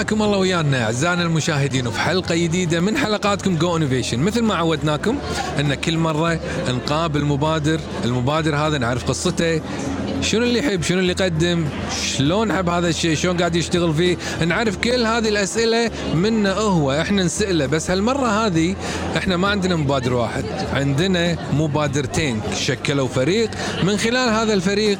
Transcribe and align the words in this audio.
حياكم 0.00 0.22
الله 0.22 0.38
ويانا 0.38 0.84
أعزائنا 0.84 1.22
المشاهدين 1.22 1.86
وفي 1.86 2.00
حلقة 2.00 2.34
جديدة 2.34 2.80
من 2.80 2.96
حلقاتكم 2.96 3.56
Go 3.56 3.76
Innovation 3.76 4.20
مثل 4.20 4.42
ما 4.42 4.54
عودناكم 4.54 5.18
إن 5.60 5.74
كل 5.74 5.98
مرة 5.98 6.40
نقابل 6.68 7.24
مبادر 7.24 7.80
المبادر 8.04 8.56
هذا 8.56 8.78
نعرف 8.78 9.04
قصته 9.04 9.60
شنو 10.22 10.42
اللي 10.42 10.58
يحب 10.58 10.82
شنو 10.82 10.98
اللي 10.98 11.12
يقدم 11.12 11.64
شلون 12.16 12.52
حب 12.52 12.68
هذا 12.68 12.88
الشيء 12.88 13.16
شلون 13.16 13.36
قاعد 13.36 13.56
يشتغل 13.56 13.94
فيه 13.94 14.16
نعرف 14.46 14.76
كل 14.76 15.06
هذه 15.06 15.28
الأسئلة 15.28 15.90
منه 16.14 16.50
هو 16.50 16.92
إحنا 16.92 17.22
نسأله. 17.22 17.66
بس 17.66 17.90
هالمرة 17.90 18.46
هذه 18.46 18.76
إحنا 19.16 19.36
ما 19.36 19.48
عندنا 19.48 19.76
مبادر 19.76 20.12
واحد 20.14 20.44
عندنا 20.72 21.36
مبادرتين. 21.52 22.40
شكلوا 22.56 23.08
فريق 23.08 23.50
من 23.82 23.96
خلال 23.96 24.28
هذا 24.28 24.54
الفريق 24.54 24.98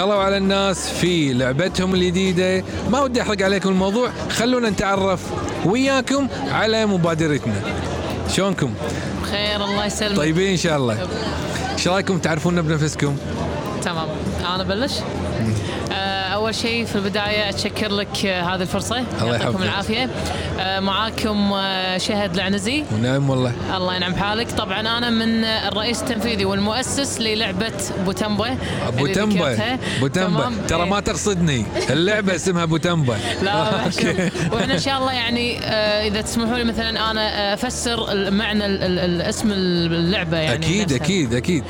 دخلوا 0.00 0.22
على 0.22 0.36
الناس 0.36 0.88
في 0.88 1.32
لعبتهم 1.32 1.94
الجديدة. 1.94 2.64
ما 2.90 3.00
ودي 3.00 3.22
أحرق 3.22 3.42
عليكم 3.42 3.68
الموضوع 3.68 4.10
خلونا 4.30 4.70
نتعرف 4.70 5.20
وياكم 5.64 6.28
على 6.50 6.86
مبادرتنا. 6.86 7.62
شلونكم؟ 8.28 8.74
بخير 9.22 9.64
الله 9.64 9.86
يسلمك. 9.86 10.16
طيبين 10.16 10.50
إن 10.50 10.56
شاء 10.56 10.76
الله. 10.76 11.08
إيش 11.72 11.88
رأيكم؟ 11.88 12.18
تعرفونا 12.18 12.60
بنفسكم؟ 12.60 13.16
تمام. 13.82 14.08
أنا 14.54 14.62
بلش 14.62 14.92
آه، 15.92 16.19
أول 16.50 16.54
شيء 16.58 16.84
في 16.84 16.96
البداية 16.96 17.48
أتشكر 17.48 17.92
لك 17.92 18.26
آه، 18.26 18.42
هذه 18.42 18.62
الفرصة 18.62 19.04
الله 19.22 19.36
يعطيكم. 19.36 19.62
العافية 19.62 20.10
آه، 20.60 20.80
معاكم 20.80 21.52
آه، 21.52 21.98
شهد 21.98 22.34
العنزي 22.34 22.84
ونعم 22.92 23.30
والله 23.30 23.52
الله 23.76 23.96
ينعم 23.96 24.14
حالك 24.14 24.50
طبعا 24.50 24.80
أنا 24.80 25.10
من 25.10 25.44
الرئيس 25.44 26.02
التنفيذي 26.02 26.44
والمؤسس 26.44 27.20
للعبة 27.20 27.72
بوتمبا 28.04 28.56
ابو 28.88 29.04
اللي 29.04 29.14
تمبا 29.14 29.34
ذكرتها. 29.34 29.78
ابو 29.98 30.06
تمبا 30.06 30.40
تمام؟ 30.40 30.54
ترى. 30.68 30.86
ما 30.86 31.00
تقصدني 31.00 31.66
اللعبة 31.90 32.34
اسمها 32.34 32.62
ابو 32.62 32.76
تمبا 32.76 33.16
لا. 33.42 33.62
وإحنا 34.52 34.74
إن 34.74 34.78
شاء 34.78 34.98
الله 34.98 35.12
يعني 35.12 35.58
إذا 36.08 36.20
تسمحوا 36.20 36.58
لي 36.58 36.64
مثلا 36.64 37.10
أنا 37.10 37.54
أفسر 37.54 38.30
معنى 38.30 38.66
الاسم 38.66 39.52
اللعبة 39.52 40.36
يعني 40.36 40.66
أكيد 40.66 40.82
نفسها. 40.82 40.96
أكيد 40.96 41.34
أكيد 41.34 41.64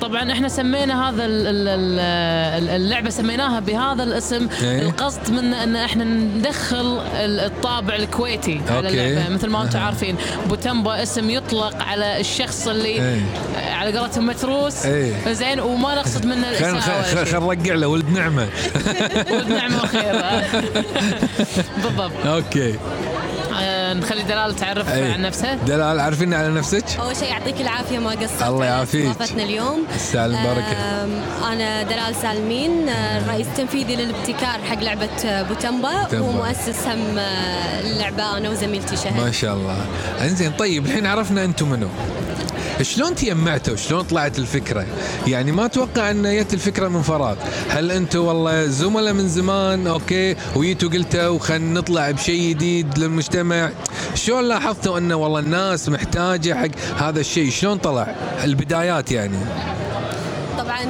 طبعا 0.00 0.32
إحنا 0.32 0.48
سمينا 0.48 1.08
هذا 1.08 1.24
ال- 1.24 1.46
ال- 1.46 1.68
ال- 1.68 2.68
اللعبة 2.82 3.10
سميناها 3.10 3.60
بهذا 3.60 4.02
الاسم 4.14 4.48
إيه. 4.62 4.82
القصد 4.82 5.30
من 5.30 5.54
إن 5.54 5.76
إحنا 5.76 6.04
ندخل 6.04 7.00
ال- 7.16 7.40
الطابع 7.40 7.94
الكويتي 7.96 8.60
على. 8.68 8.88
اللعبة 9.10 9.28
مثل 9.34 9.48
ما 9.50 9.62
أنتم. 9.62 9.78
عارفين 9.78 10.16
بوتمبا 10.48 11.02
اسم 11.02 11.30
يطلق 11.30 11.82
على 11.82 12.20
الشخص 12.20 12.68
اللي 12.68 12.88
إيه. 12.88 13.20
على 13.72 13.98
قولتهم 13.98 14.26
متروس 14.26 14.86
إيه. 14.86 15.32
زين 15.32 15.60
وما 15.60 15.94
نقصد 15.94 16.26
منه 16.26 16.48
الاساءه 16.50 17.02
خل 17.02 17.16
نرجع 17.46 17.74
له 17.74 17.86
ولد 17.86 18.08
نعمة 18.10 18.48
ولد 19.32 19.48
نعمة 19.48 19.82
وخير 19.82 20.14
آه. 20.24 20.42
بالضبط 21.82 22.26
أوكي 22.26 22.74
نخلي 23.94 24.22
دلال 24.22 24.56
تعرف 24.56 24.92
إيه. 24.94 25.12
عن 25.12 25.22
نفسها 25.22 25.54
دلال 25.54 26.00
عارفين 26.00 26.34
على 26.34 26.48
نفسك 26.48 26.84
أول 27.00 27.16
شيء 27.16 27.28
يعطيك 27.28 27.60
العافية 27.60 27.98
ما 27.98 28.10
قصرت 28.10 28.42
الله 28.42 28.64
يعافيك. 28.64 29.06
استضافتنا 29.06 29.42
اليوم 29.42 29.82
السالم 29.94 30.42
بركة. 30.44 30.72
آم، 30.72 31.10
أنا 31.52 31.82
دلال 31.82 32.14
سالمين 32.22 32.88
آه، 32.88 33.18
الرئيس 33.18 33.46
التنفيذي 33.46 33.96
للابتكار 33.96 34.60
حق 34.70 34.82
لعبة 34.82 35.08
آه، 35.24 35.42
بوتمبا 35.42 36.02
بوتمبا. 36.02 36.24
ومؤسس 36.28 36.86
هم 36.86 37.18
آه، 37.18 37.80
اللعبة 37.80 38.36
أنا 38.36 38.50
وزميلتي 38.50 38.96
شهد 38.96 39.16
ما 39.16 39.30
شاء 39.30 39.54
الله 39.54 39.86
إنزين 40.22 40.52
طيب 40.52 40.86
الحين 40.86 41.06
عرفنا 41.06 41.44
أنتم 41.44 41.68
منو 41.70 41.88
شلون 42.82 43.14
تجمعتوا 43.14 43.76
شلون 43.76 44.02
طلعت 44.02 44.38
الفكرة؟ 44.38 44.86
يعني 45.26 45.52
ما 45.52 45.64
أتوقع 45.64 46.10
أن 46.10 46.36
جت 46.36 46.54
الفكرة 46.54 46.88
من 46.88 47.02
فراغ. 47.02 47.36
هل 47.68 47.90
أنتم 47.90 48.20
والله 48.20 48.66
زملاء 48.66 49.12
من 49.12 49.28
زمان؟ 49.28 49.86
okay. 49.86 50.36
وجيتوا 50.56 50.88
قلتوا 50.88 51.38
خلينا 51.38 51.80
نطلع 51.80 52.10
بشيء 52.10 52.50
جديد 52.50 52.98
للمجتمع. 52.98 53.70
شلون 54.14 54.44
لاحظتوا 54.44 54.98
انه 54.98 55.16
والله 55.16 55.40
الناس 55.40 55.88
محتاجة 55.88 56.54
حق 56.54 57.02
هذا 57.02 57.20
الشيء؟ 57.20 57.50
شلون 57.50 57.78
طلع؟ 57.78 58.14
البدايات 58.44 59.12
يعني. 59.12 59.38
طبعا 60.58 60.84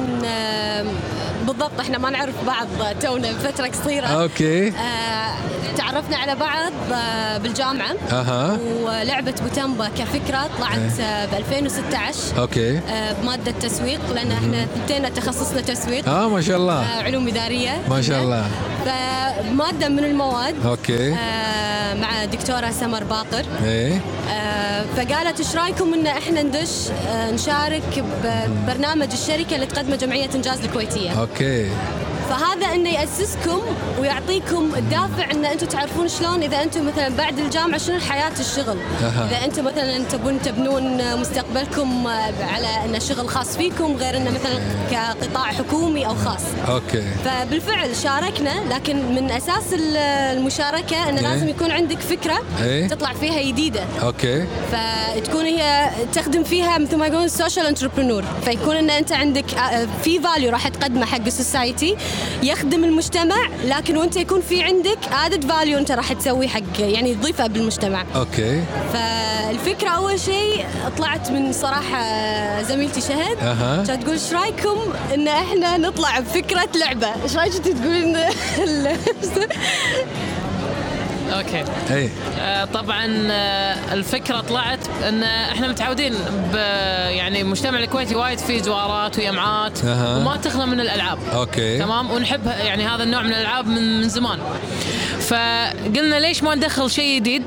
بالضبط 1.47 1.79
إحنا 1.79 1.97
ما 1.97 2.09
نعرف 2.09 2.35
بعض 2.45 2.67
تونا 3.01 3.31
بفتره 3.31 3.67
قصيرة. 3.67 4.05
أوكي. 4.05 4.67
آه، 4.67 5.35
تعرفنا 5.77 6.17
على 6.17 6.35
بعض 6.35 6.71
آه، 6.93 7.37
بالجامعة. 7.37 7.95
أها. 8.11 8.57
ولعبة 8.83 9.33
بوتمبا 9.41 9.87
كفكرة 9.87 10.49
طلعت 10.59 10.99
آه، 11.01 11.25
ب 11.25 11.33
2016 11.33 12.37
okay. 12.37 12.77
آه، 12.77 13.13
بمادة 13.21 13.51
تسويق 13.51 13.99
لأن 14.15 14.31
إحنا 14.31 14.63
اثنين 14.85 15.13
تخصصنا 15.13 15.61
تسويق. 15.61 16.09
آه 16.09 16.29
ما 16.29 16.41
شاء 16.41 16.57
الله. 16.57 16.85
علوم 16.85 17.27
إدارية. 17.27 17.81
ما 17.89 18.01
شاء 18.01 18.23
الله. 18.23 18.45
فمادة 18.85 19.89
من 19.89 20.03
المواد. 20.03 20.65
okay. 20.65 21.11
مع 22.01 22.25
دكتورة 22.25 22.71
سمر 22.71 23.03
باقر. 23.03 23.45
إيه. 23.65 23.99
فقالت 24.97 25.39
إيش 25.39 25.55
رأيكم 25.55 25.93
إن 25.93 26.07
إحنا 26.07 26.41
ندش 26.41 26.69
نشارك 27.33 28.03
ببرنامج 28.23 29.11
الشركة 29.11 29.55
اللي 29.55 29.65
تقدمه 29.65 29.95
جمعية 29.95 30.29
إنجاز 30.35 30.59
الكويتية؟ 30.63 31.19
okay. 31.21 31.69
فهذا 32.29 32.75
إنه 32.75 32.89
يأسسكم 32.89 33.61
ويعطيكم 33.99 34.71
الدافع 34.77 35.31
إن 35.31 35.45
أنتم 35.45 35.67
تعرفون 35.67 36.07
شلون 36.07 36.43
إذا 36.43 36.63
أنتم 36.63 36.87
مثلا 36.87 37.09
بعد 37.09 37.39
الجامعة 37.39 37.77
شنو 37.77 37.99
حياه 37.99 38.31
الشغل. 38.39 38.77
إذا 39.01 39.45
أنتم 39.45 39.65
مثلا 39.65 39.97
تبون 40.03 40.41
تبنون 40.41 41.19
مستقبلكم 41.19 42.07
على 42.53 42.85
إنه 42.85 42.99
شغل 42.99 43.29
خاص 43.29 43.57
فيكم 43.57 43.95
غير 43.97 44.17
إنه 44.17 44.31
مثلا 44.31 44.59
كقطاع 44.91 45.43
حكومي 45.51 46.05
أو 46.05 46.15
خاص. 46.15 46.41
أوكي. 46.67 47.03
فبالفعل 47.25 47.95
شاركنا 47.95 48.75
لكن 48.75 49.15
من 49.15 49.31
أساس 49.31 49.73
ال- 49.73 49.97
المشاركة 50.37 51.09
إنه 51.09 51.19
إيه. 51.19 51.27
لازم 51.27 51.49
يكون 51.49 51.71
عندك 51.71 51.99
فكرة 51.99 52.37
إيه. 52.63 52.87
تطلع 52.87 53.13
فيها 53.13 53.41
جديدة. 53.51 53.83
أوكي. 54.03 54.45
فتكون 54.71 55.45
هي 55.45 55.89
تخدم 56.13 56.43
فيها 56.43 56.77
مثل 56.77 56.95
ما 56.97 57.07
يقولون 57.07 57.27
social 57.27 57.65
entrepreneur 57.65 58.23
فيكون 58.45 58.75
إن 58.75 58.89
أنت 58.89 59.11
عندك 59.11 59.53
آه، 59.53 59.87
في 60.03 60.19
value 60.19 60.51
راح 60.51 60.67
تقدمه 60.67 61.05
حق 61.05 61.25
ال 61.25 61.34
society 61.34 61.95
يخدم 62.43 62.83
المجتمع 62.83 63.49
لكن 63.63 63.97
وانت 63.97 64.15
يكون 64.15 64.41
في 64.41 64.63
عندك 64.63 64.97
added 65.25 65.51
value 65.51 65.77
انت 65.77 65.91
راح 65.91 66.13
تسويه 66.13 66.47
حق 66.47 66.61
يعني 66.79 67.15
تضيفه 67.15 67.47
بالمجتمع. 67.47 68.05
أوكي. 68.15 68.63
فالفكرة 68.93 69.89
أول 69.89 70.19
شيء 70.19 70.65
طلعت 70.97 71.31
من 71.31 71.53
صراحة 71.53 72.01
زميلتي 72.61 73.01
شهد. 73.01 73.37
كانت 73.87 74.03
تقول 74.03 74.13
إيش 74.13 74.33
رأيكم 74.33 74.77
إن 75.13 75.27
إحنا 75.27 75.77
نطلع 75.77 76.19
بفكرة 76.19 76.69
لعبة؟ 76.75 77.07
إيش 77.23 77.35
رأيك 77.35 77.53
تقولين؟ 77.53 78.17
أوكي. 81.33 81.63
إيه 81.91 82.09
آه، 82.39 82.65
طبعا 82.65 83.27
آه، 83.31 83.93
الفكرة 83.93 84.41
طلعت 84.41 84.79
إن 85.07 85.23
إحنا 85.23 85.67
متعودين 85.67 86.13
ب 86.53 86.55
يعني 87.09 87.41
المجتمع 87.41 87.79
الكويتي 87.79 88.15
وايد 88.15 88.39
فيه 88.39 88.61
زوارات 88.61 89.19
ويمعات 89.19 89.85
أها. 89.85 90.17
وما 90.17 90.37
تخلى 90.37 90.65
من 90.65 90.79
الألعاب. 90.79 91.17
أوكي. 91.33 91.79
تمام؟ 91.79 92.11
ونحب 92.11 92.47
يعني 92.47 92.87
هذا 92.87 93.03
النوع 93.03 93.21
من 93.21 93.29
الألعاب 93.29 93.67
من 93.67 93.95
من 94.01 94.09
زمان. 94.09 94.39
فقلنا 95.19 96.19
ليش 96.19 96.43
ما 96.43 96.55
ندخل 96.55 96.89
شيء 96.91 97.15
جديد 97.19 97.43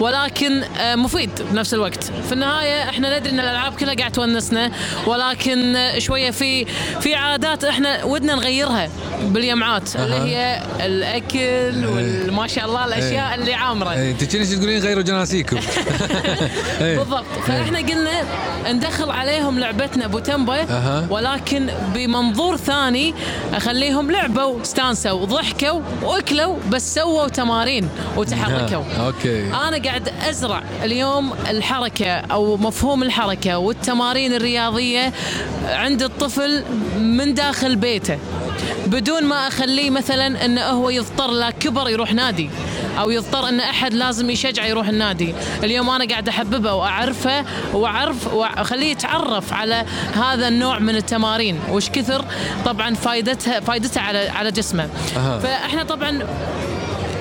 ولكن 0.00 0.62
آه، 0.62 0.94
مفيد 0.94 1.30
بنفس 1.52 1.74
الوقت. 1.74 2.04
في 2.04 2.32
النهاية 2.32 2.82
إحنا 2.88 3.18
ندري 3.18 3.30
إن 3.32 3.40
الألعاب 3.40 3.74
كلها 3.74 3.94
قاعد 3.94 4.12
تونسنا 4.12 4.70
ولكن 5.06 5.76
آه، 5.76 5.98
شوية 5.98 6.30
في 6.30 6.64
في 7.00 7.14
عادات 7.14 7.64
إحنا 7.64 8.04
ودنا 8.04 8.34
نغيرها 8.34 8.88
باليمعات 9.22 9.96
اللي 9.96 10.16
أها. 10.16 10.24
هي 10.24 10.62
الأكل 10.86 11.86
وما 12.28 12.46
شاء 12.46 12.64
الله 12.64 12.84
الأشياء 12.84 13.21
اللي 13.34 13.54
عامرة. 13.54 13.92
إيه 13.92 14.10
أنت 14.10 14.24
كنت 14.36 14.46
تقولين 14.46 14.82
غيروا 14.82 15.02
جناسيكم. 15.02 15.56
إيه. 16.80 16.98
بالضبط. 16.98 17.24
فإحنا 17.46 17.78
قلنا 17.78 18.22
ندخل 18.72 19.10
عليهم 19.10 19.58
لعبتنا 19.58 20.06
بوتمبا. 20.06 20.66
ولكن 21.10 21.70
بمنظور 21.94 22.56
ثاني 22.56 23.14
أخليهم 23.54 24.10
لعبوا 24.10 24.42
واستانسوا 24.42 25.10
وضحكوا 25.10 25.80
وأكلوا 26.02 26.56
بس 26.70 26.94
سووا 26.94 27.28
تمارين 27.28 27.88
وتحركوا. 28.16 28.84
أوكي. 29.06 29.46
أنا 29.46 29.82
قاعد 29.84 30.08
أزرع 30.28 30.62
اليوم 30.84 31.32
الحركة 31.50 32.10
أو 32.12 32.56
مفهوم 32.56 33.02
الحركة 33.02 33.58
والتمارين 33.58 34.34
الرياضية 34.34 35.12
عند 35.64 36.02
الطفل 36.02 36.64
من 36.98 37.34
داخل 37.34 37.76
بيته. 37.76 38.18
بدون 38.86 39.24
ما 39.24 39.48
أخليه 39.48 39.90
مثلا 39.90 40.44
انه 40.44 40.62
هو 40.62 40.90
يضطر 40.90 41.30
لا 41.30 41.50
كبر 41.50 41.88
يروح 41.88 42.14
نادي 42.14 42.50
أو 42.98 43.10
يضطر 43.10 43.48
إن 43.48 43.60
أحد 43.60 43.94
لازم 43.94 44.30
يشجعه 44.30 44.66
يروح 44.66 44.88
النادي. 44.88 45.34
اليوم 45.64 45.90
أنا 45.90 46.04
قاعد 46.04 46.28
أحببه 46.28 46.74
وأعرفه 46.74 47.44
وأعرف 47.72 48.34
وأخليه 48.34 48.90
يتعرف 48.90 49.52
على 49.52 49.84
هذا 50.14 50.48
النوع 50.48 50.78
من 50.78 50.96
التمارين. 50.96 51.60
وش 51.70 51.90
كثر؟ 51.90 52.24
طبعا 52.64 52.94
فائدتها 52.94 53.60
فائدتها 53.60 54.00
على 54.00 54.28
على 54.28 54.50
جسمه. 54.50 54.88
أها. 55.16 55.38
فإحنا 55.38 55.82
طبعا 55.82 56.26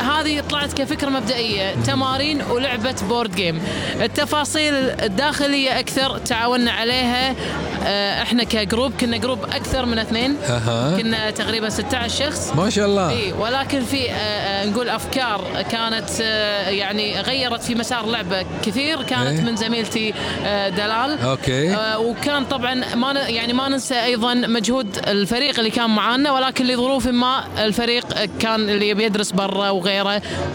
هذه 0.01 0.43
طلعت 0.49 0.73
كفكرة 0.73 1.09
مبدئية. 1.09 1.75
تمارين 1.85 2.41
ولعبة 2.41 2.95
board 3.09 3.35
game 3.35 3.61
التفاصيل 4.01 4.73
الداخلية 4.73 5.79
أكثر 5.79 6.17
تعاوننا 6.17 6.71
عليها 6.71 7.35
آه، 7.83 8.21
إحنا 8.21 8.43
ك 8.43 8.51
group 8.51 8.91
كنا 8.99 9.17
group 9.17 9.43
أكثر 9.43 9.85
من 9.85 9.99
اثنين. 9.99 10.35
أها. 10.49 10.97
كنا 10.97 11.29
تقريبا 11.29 11.69
16 11.69 12.25
شخص. 12.25 12.53
ما 12.55 12.69
شاء 12.69 12.85
الله. 12.85 13.09
إي 13.09 13.33
ولكن 13.33 13.81
في 13.81 14.11
آه، 14.11 14.13
آه، 14.13 14.65
نقول 14.65 14.89
أفكار 14.89 15.63
كانت 15.71 16.19
يعني 16.67 17.21
غيرت 17.21 17.63
في 17.63 17.75
مسار 17.75 18.03
اللعبه 18.03 18.45
كثير. 18.63 19.03
كانت 19.03 19.39
إيه. 19.39 19.41
من 19.41 19.55
زميلتي 19.55 20.13
دلال. 20.77 21.19
أوكي. 21.21 21.77
وكان 21.97 22.45
طبعا 22.45 22.95
ما 22.95 23.11
يعني 23.11 23.53
ما 23.53 23.69
ننسى 23.69 24.03
أيضا 24.03 24.33
مجهود 24.33 24.99
الفريق 25.07 25.59
اللي 25.59 25.71
كان 25.71 25.89
معانا 25.89 26.31
ولكن 26.31 26.65
لظروف 26.65 27.07
ما 27.07 27.43
الفريق 27.57 28.05
كان 28.39 28.69
اللي 28.69 28.93
بيدرس 28.93 29.31
برا 29.31 29.69
وغيره. 29.69 29.90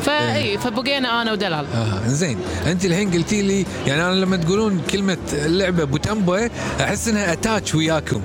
فاي 0.02 0.58
فبقينا 0.58 1.22
أنا 1.22 1.32
ودلال. 1.32 1.66
آه 1.74 2.08
زين 2.08 2.38
أنت 2.66 2.84
الحين 2.84 3.10
قلتي 3.10 3.42
لي 3.42 3.66
يعني 3.86 4.02
أنا 4.02 4.14
لما 4.14 4.36
تقولون 4.36 4.82
كلمة 4.90 5.18
اللعبة 5.32 5.84
بوتمبا 5.84 6.50
أحس 6.80 7.08
إنها 7.08 7.32
attached 7.32 7.74
وياكم. 7.74 8.20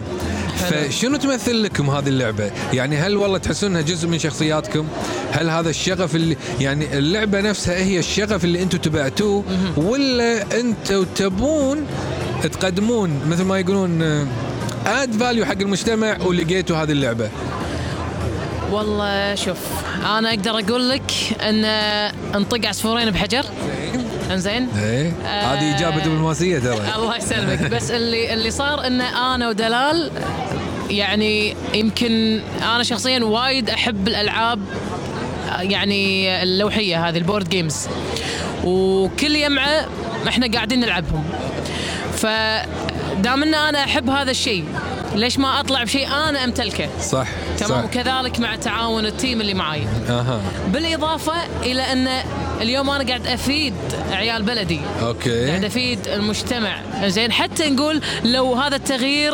فشنو 0.69 1.17
تمثل 1.17 1.63
لكم 1.63 1.89
هذه 1.89 2.07
اللعبة؟ 2.07 2.51
يعني 2.73 2.97
هل 2.97 3.17
والله 3.17 3.37
تحسون 3.37 3.69
إنها 3.69 3.81
جزء 3.81 4.07
من 4.07 4.19
شخصياتكم؟ 4.19 4.87
هل 5.31 5.49
هذا 5.49 5.69
الشغف 5.69 6.15
اللي 6.15 6.37
يعني 6.59 6.97
اللعبة 6.97 7.41
نفسها 7.41 7.77
هي 7.77 7.99
الشغف 7.99 8.43
اللي 8.43 8.63
أنتم 8.63 8.77
تبعتوه؟ 8.77 9.43
ولا 9.77 10.59
أنتم 10.59 11.05
تبون 11.15 11.85
تقدمون 12.43 13.21
مثل 13.29 13.43
ما 13.43 13.59
يقولون 13.59 14.01
اد 14.85 15.13
فاليو 15.19 15.45
حق 15.45 15.61
المجتمع 15.61 16.17
ولقيتوا 16.21 16.77
هذه 16.77 16.91
اللعبة؟ 16.91 17.29
والله 18.71 19.35
شوف 19.35 19.57
أنا 20.05 20.29
أقدر 20.29 20.59
أقول 20.59 20.89
لك 20.89 21.11
أن 21.41 21.65
انطق 22.35 22.67
عصفورين 22.67 23.09
بحجر. 23.11 23.45
إنزين؟ 24.31 24.69
إيه. 24.79 25.13
هذه 25.25 25.75
إجابة 25.77 25.97
دبلوماسية 25.97 26.59
ترى. 26.59 26.79
الله 26.95 27.17
يسلمك. 27.17 27.71
بس 27.71 27.91
اللي 27.91 28.33
اللي 28.33 28.51
صار 28.51 28.87
أن 28.87 29.01
أنا 29.01 29.49
ودلال 29.49 30.11
يعني 30.89 31.55
يمكن 31.73 32.41
أنا 32.61 32.83
شخصيا 32.83 33.23
وايد 33.23 33.69
أحب 33.69 34.07
الألعاب 34.07 34.59
يعني 35.59 36.43
اللوحية 36.43 37.09
هذه 37.09 37.17
ال 37.17 37.22
board 37.22 37.49
games. 37.49 37.87
وكل 38.63 39.35
يمعة 39.35 39.85
إحنا 40.27 40.51
قاعدين 40.53 40.79
نلعبهم. 40.79 41.23
فدام 42.13 43.43
أن 43.43 43.53
أنا 43.55 43.83
أحب 43.83 44.09
هذا 44.09 44.31
الشيء 44.31 44.65
ليش 45.15 45.39
ما 45.39 45.59
أطلع 45.59 45.83
بشيء 45.83 46.07
أنا 46.07 46.43
أمتلكه؟ 46.43 46.89
صح 47.01 47.27
تمام 47.57 47.81
صح. 47.81 47.85
وكذلك 47.85 48.39
مع 48.39 48.55
تعاون 48.55 49.05
ال 49.05 49.12
team 49.12 49.41
اللي 49.41 49.53
معاي. 49.53 49.83
أها. 50.09 50.41
بالإضافة 50.67 51.33
إلى 51.63 51.81
أن 51.81 52.09
اليوم 52.61 52.89
أنا 52.89 53.03
قاعد 53.03 53.27
أفيد 53.27 53.73
عيال 54.11 54.43
بلدي. 54.43 54.79
قاعد 54.99 55.03
أوكي 55.03 55.67
أفيد 55.67 56.07
المجتمع. 56.07 56.81
زين 57.05 57.31
حتى 57.31 57.69
نقول 57.69 58.01
لو 58.23 58.53
هذا 58.53 58.75
التغيير 58.75 59.33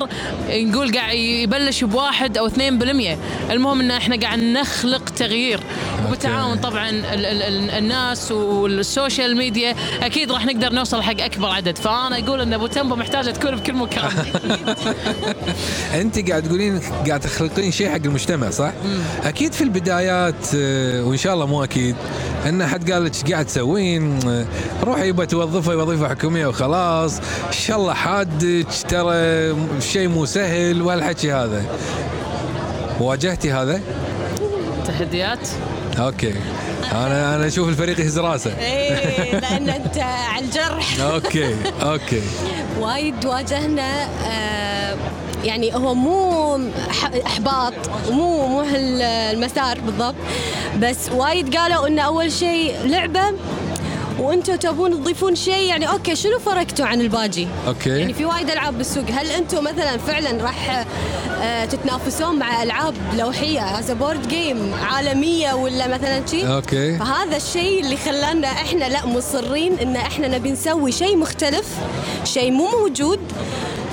نقول 0.49 0.97
قاعد 0.97 1.15
يبلش 1.15 1.83
بواحد 1.83 2.37
أو 2.37 2.47
اثنين 2.47 2.77
بالمية. 2.77 3.17
المهم 3.51 3.79
إن 3.79 3.91
إحنا 3.91 4.19
قاعد 4.19 4.39
نخلق 4.39 5.09
تغيير. 5.09 5.59
وبالتعاون 6.05 6.57
طبعا 6.57 6.89
ال 6.89 7.05
ال 7.05 7.41
ال 7.41 7.69
الناس 7.69 8.31
وال 8.31 8.58
social 8.58 9.37
media. 9.37 9.75
أكيد 10.01 10.31
راح 10.31 10.45
نقدر 10.45 10.73
نوصل 10.73 11.01
حق 11.01 11.21
أكبر 11.21 11.47
عدد. 11.47 11.77
فأنا 11.77 12.19
أقول 12.19 12.41
إن 12.41 12.53
بوتمبا 12.53 12.95
محتاجة 12.95 13.31
تكون 13.31 13.55
بكل 13.55 13.73
مكان. 13.73 14.11
أنت 16.01 16.29
قاعد 16.29 16.43
تقولين 16.43 16.79
قاعد 17.07 17.19
تخلقين 17.19 17.71
شيء 17.71 17.89
حق 17.89 17.95
المجتمع 18.05 18.49
صح؟ 18.49 18.71
أكيد 19.23 19.53
في 19.53 19.63
البدايات 19.63 20.47
آه، 20.55 21.03
وإن 21.03 21.17
شاء 21.17 21.33
الله 21.33 21.45
مو 21.45 21.63
أكيد 21.63 21.95
إن 22.49 22.67
حد 22.67 22.91
قال 22.91 23.05
لك 23.05 23.16
إيش 23.17 23.31
قاعد 23.31 23.45
تسوين؟ 23.45 24.19
روحي 24.83 25.07
بس 25.07 25.25
توظفي 25.25 25.69
وظيفه 25.69 26.09
حكومية 26.09 26.47
وخلاص، 26.47 27.19
إن 27.19 27.51
شاء 27.51 27.77
الله 27.77 27.93
شحادك 27.93 28.67
ترى 28.89 29.55
شيء 29.81 30.07
مو 30.07 30.25
سهل 30.25 30.81
وهالحكي 30.81 31.33
هذا. 31.33 31.65
واجهتي 32.99 33.51
هذا؟ 33.51 33.81
تحديات 34.87 35.47
أوكي. 35.99 36.33
أنا 36.91 37.35
أنا 37.35 37.47
أشوف 37.47 37.69
الفريق 37.69 37.99
يهز 37.99 38.19
راسه. 38.19 38.57
إيه 38.59 39.39
لأن 39.39 39.69
أنت 39.69 39.97
على 39.97 40.45
الجرح 40.45 40.99
أوكي 41.01 41.55
أوكي. 41.81 42.21
وايد 42.79 43.25
واجهنا 43.25 44.03
آه، 44.03 44.56
يعني 45.43 45.75
هو 45.75 45.93
مو 45.93 46.59
إحباط 47.25 47.73
ومو 48.09 48.47
مو 48.47 48.61
هالمسار 48.61 49.79
بالضبط 49.79 50.15
بس 50.79 51.09
وايد 51.11 51.55
قالوا 51.57 51.87
إنه 51.87 52.01
أول 52.01 52.31
شيء 52.31 52.75
لعبة 52.85 53.23
وأنتم 54.19 54.55
تبون 54.55 54.91
تضيفون 54.91 55.35
شيء 55.35 55.63
يعني 55.63 55.89
أوكي 55.89 56.15
شنو 56.15 56.39
فرقتوا 56.39 56.85
عن 56.85 57.01
الباجي؟ 57.01 57.47
أوكي. 57.67 57.89
يعني 57.89 58.13
في 58.13 58.25
وايد 58.25 58.49
ألعاب 58.49 58.77
بالسوق 58.77 59.03
هل 59.11 59.31
أنتم 59.31 59.63
مثلا 59.63 59.97
فعلا 59.97 60.43
راح 60.43 60.85
آه، 61.41 61.65
تتنافسون 61.65 62.39
مع 62.39 62.63
ألعاب 62.63 62.93
لوحية 63.17 63.79
as 63.79 63.91
board 63.91 64.27
game 64.27 64.73
عالمية 64.83 65.53
ولا 65.53 65.87
مثلا 65.87 66.25
شيء؟ 66.25 66.53
أوكي. 66.53 66.97
فهذا 66.97 67.37
الشيء 67.37 67.83
اللي 67.83 67.97
خلانا 67.97 68.47
إحنا 68.47 68.85
لا 68.85 69.05
مصرين 69.05 69.79
إن 69.79 69.95
إحنا 69.95 70.27
نبي 70.27 70.51
نسوي 70.51 70.91
شيء 70.91 71.17
مختلف 71.17 71.65
شيء 72.23 72.51
مو 72.51 72.67
موجود 72.79 73.19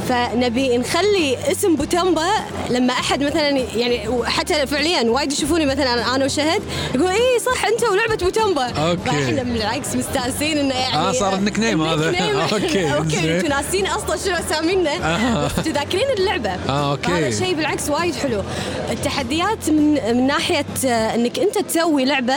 فنبي 0.09 0.79
نخلي 0.79 1.37
اسم 1.53 1.77
بوتمبا 1.77 2.29
لما 2.71 2.93
أحد 2.93 3.23
مثلا 3.23 3.49
يعني 3.49 4.25
حتى 4.25 4.67
فعليا 4.67 5.03
وايد 5.03 5.33
يشوفوني 5.33 5.67
مثلا 5.67 6.15
أنا 6.17 6.25
وشهد 6.25 6.63
يقول 6.95 7.09
اي 7.09 7.39
صح 7.47 7.65
أنت 7.65 7.83
ولعبة 7.85 8.17
بوتمبا 8.17 8.65
أوكي. 8.67 9.01
فاحنا 9.07 9.43
بالعكس 9.43 9.97
مستأنسين 9.97 10.59
إنه 10.59 10.75
يعني 10.75 10.97
آه، 10.97 11.13
صار 11.13 11.35
ال 11.35 11.59
nickname 11.59 11.83
هذا. 11.83 12.05
أوكي 12.55 13.17
زين. 13.17 13.31
أنتم 13.31 13.49
ناسين 13.49 13.87
أصلا 13.87 14.17
شنو 14.17 14.35
أسامينا 14.35 14.91
آه. 14.91 15.49
ذاكرين 15.49 16.07
اللعبة 16.19 16.51
آه، 16.69 16.91
أوكي. 16.91 17.13
هذا 17.13 17.31
شيء 17.31 17.55
بالعكس 17.55 17.89
وايد 17.89 18.15
حلو 18.15 18.43
التحديات 18.91 19.71
من 19.71 19.95
من 20.17 20.27
ناحية 20.27 20.65
إنك 20.85 21.39
أنت 21.39 21.59
تسوي 21.59 22.05
لعبة 22.05 22.37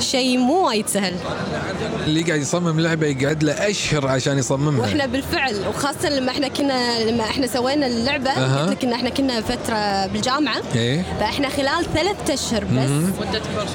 شيء 0.00 0.38
مو 0.38 0.66
وايد 0.66 0.86
سهل 0.88 1.14
اللي 2.06 2.22
قاعد 2.22 2.40
يصمم 2.40 2.80
لعبة 2.80 3.06
يقعد 3.06 3.42
له 3.42 3.52
أشهر 3.52 4.06
عشان 4.06 4.38
يصممها. 4.38 4.80
وإحنا 4.80 5.06
بالفعل 5.06 5.68
وخاصة 5.68 6.08
لما 6.08 6.30
إحنا 6.30 6.48
كنا 6.48 7.10
لما 7.10 7.24
إحنا 7.24 7.46
سوينا 7.46 7.86
اللعبة 7.86 8.30
أها. 8.30 8.62
قلت 8.62 8.70
لك 8.70 8.84
إن 8.84 8.92
إحنا 8.92 9.10
كنا 9.10 9.40
فترة 9.40 10.06
بالجامعة 10.06 10.56
إيه 10.74 11.04
فإحنا 11.20 11.48
خلال 11.48 11.84
ثلاثة 11.94 12.34
أشهر 12.34 12.64
بس 12.64 12.90
مدة 13.20 13.42
course 13.56 13.70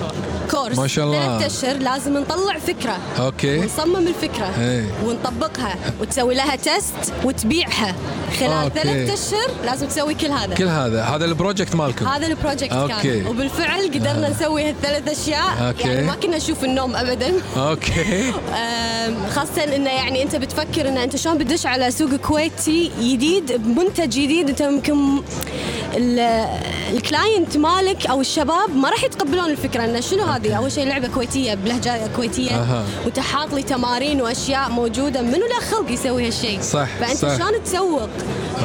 course 0.52 0.78
ما 0.78 0.88
شاء 0.88 1.06
الله. 1.06 1.40
ثلاثة 1.40 1.46
أشهر 1.46 1.78
لازم 1.78 2.18
نطلع 2.18 2.60
فكرة 2.60 2.98
أوكي. 3.20 3.60
ونصمم 3.60 4.08
الفكرة 4.08 4.52
إيه. 4.62 4.86
ونطبقها 5.06 5.76
وتسوي 6.02 6.36
لها 6.36 6.56
test 6.56 7.14
وتبيعها 7.24 7.96
خلال 8.40 8.52
أوكي. 8.52 8.80
ثلاثة 8.80 9.14
أشهر 9.14 9.50
لازم 9.66 9.88
تسوي 9.88 10.14
كل 10.14 10.28
هذا 10.32 10.56
كل 10.56 10.68
هذا 10.68 11.04
هذا 11.04 11.26
ال 11.26 11.32
project 11.32 11.76
مالكم. 11.76 12.08
هذا 12.08 12.28
ال 12.28 12.34
project 12.34 12.74
أوكي.. 12.74 12.94
كان 13.22 13.28
وبالفعل 13.28 13.88
قدرنا 13.88 14.30
نسوي 14.30 14.70
هالثلاث 14.70 15.20
أشياء 15.20 15.68
أوكي. 15.68 15.88
يعني 15.88 16.08
ما 16.14 16.20
كنا 16.20 16.38
نشوف 16.38 16.64
النوم 16.64 16.96
ابدا. 16.96 17.34
أوكي. 17.58 18.30
أم، 18.56 19.16
خاصة 19.36 19.76
إنه 19.76 19.90
يعني 19.90 20.24
أنت 20.24 20.36
بتفكر 20.36 20.88
إن 20.88 20.98
أنت 20.98 21.16
شلون 21.16 21.38
بتدش 21.38 21.66
على 21.66 21.92
سوق 21.92 22.16
كويتي 22.16 22.92
جديد 23.02 23.52
بمنتج 23.52 24.10
جديد. 24.10 24.50
أنت 24.50 24.62
ممكن 24.62 25.22
ال- 25.94 26.48
client 26.94 27.58
مالك 27.58 28.08
أو 28.08 28.22
الشباب 28.22 28.76
ما 28.76 28.90
راح 28.90 29.04
يتقبلون 29.04 29.50
الفكرة 29.50 29.86
إنه 29.86 30.00
شنو 30.00 30.24
هذه؟ 30.24 30.54
أول 30.54 30.72
شيء 30.72 30.88
لعبة 30.88 31.08
كويتية 31.08 31.54
بلهجة 31.54 32.08
كويتية. 32.16 32.84
وحاط 33.06 33.54
لي 33.54 33.64
تمارين 33.64 34.22
وأشياء 34.22 34.70
موجودة. 34.70 35.22
منو 35.22 35.46
له 35.46 35.60
خلق 35.72 35.92
يسوي 35.92 36.28
هالشيء؟ 36.28 36.62
صح، 36.62 36.88
فأنت 37.00 37.18
صح. 37.18 37.38
شلون 37.38 37.64
تسوق؟ 37.66 38.10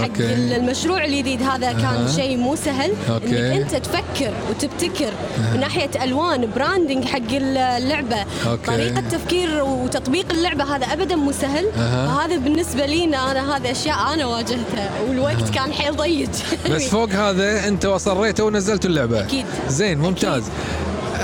حق. 0.03 0.11
المشروع 0.21 1.05
الجديد 1.05 1.43
هذا 1.43 1.73
كان 1.73 1.85
أها. 1.85 2.09
شيء 2.17 2.37
مو 2.37 2.57
سهل 2.57 2.93
أوكي. 3.11 3.27
إنك 3.27 3.63
أنت 3.63 3.75
تفكر 3.87 4.33
وتبتكر 4.51 5.13
من 5.55 5.61
ناحية 5.61 5.91
ألوان 6.05 6.51
branding 6.57 7.05
حق 7.05 7.19
اللعبة 7.33 8.17
أوكي. 8.47 8.67
طريقة 8.67 9.01
تفكير 9.01 9.63
وتطبيق 9.65 10.33
اللعبة 10.33 10.77
هذا 10.77 10.87
ابدا 10.87 11.17
مو 11.17 11.33
سهل. 11.33 11.67
فهذا 11.77 12.37
بالنسبة 12.37 12.87
لينا 12.87 13.31
أنا 13.31 13.57
هذه 13.57 13.71
أشياء 13.71 14.15
أنا 14.15 14.27
واجهتها 14.27 14.91
والوقت 15.09 15.49
كان 15.55 15.73
حيل 15.73 15.97
ضيق 15.97 16.29
بس 16.71 16.83
فوق 16.89 17.11
هذا 17.11 17.69
أنت 17.69 17.85
أصريتوا 17.85 18.47
ونزلتوا 18.47 18.91
اللعبة 18.91 19.21
أكيد. 19.21 19.45
زين 19.69 19.99
ممتاز 19.99 20.43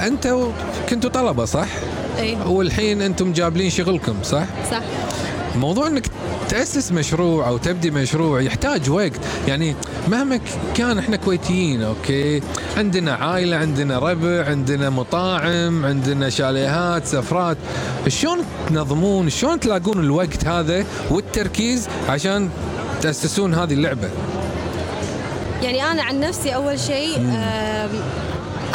أنتوا 0.07 0.52
كنتوا 0.88 1.11
طلبة 1.11 1.45
صح؟ 1.45 1.69
اي 2.19 2.37
والحين 2.47 3.02
أنتم 3.02 3.33
قابلين 3.33 3.71
شغلكم 3.71 4.14
صح؟ 4.23 4.45
صح 4.71 4.81
موضوع 5.56 5.87
إنك 5.87 6.06
تأسس 6.49 6.92
مشروع 6.92 7.49
أو 7.49 7.56
تبدي 7.56 7.90
مشروع 7.90 8.40
يحتاج 8.40 8.90
وقت. 8.90 9.20
يعني 9.49 9.75
مهما 10.08 10.40
كان 10.75 10.99
إحنا 10.99 11.16
كويتيين 11.16 11.82
أوكي؟ 11.82 12.42
عندنا 12.76 13.12
عائلة 13.12 13.56
عندنا 13.56 13.99
ربع 13.99 14.44
عندنا 14.44 14.90
مطاعم 14.90 15.84
عندنا 15.84 16.30
شاليهات 16.30 17.06
سفرات. 17.06 17.56
شلون 18.08 18.38
تنظمون 18.68 19.30
شلون 19.30 19.61
تلاقون 19.61 20.00
الوقت 20.00 20.44
هذا 20.44 20.84
والتركيز 21.11 21.88
عشان 22.08 22.50
تأسسون 23.02 23.54
هذه 23.54 23.73
اللعبة؟ 23.73 24.11
يعني 25.62 25.84
أنا 25.84 26.02
عن 26.02 26.20
نفسي 26.20 26.54
أول 26.54 26.80
شيء 26.80 27.18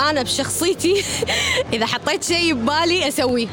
أنا 0.09 0.24
بشخصيتي 0.24 1.03
إذا 1.74 1.86
حطيت 1.86 2.24
شيء 2.24 2.53
ببالي 2.53 3.07
أسويه. 3.07 3.48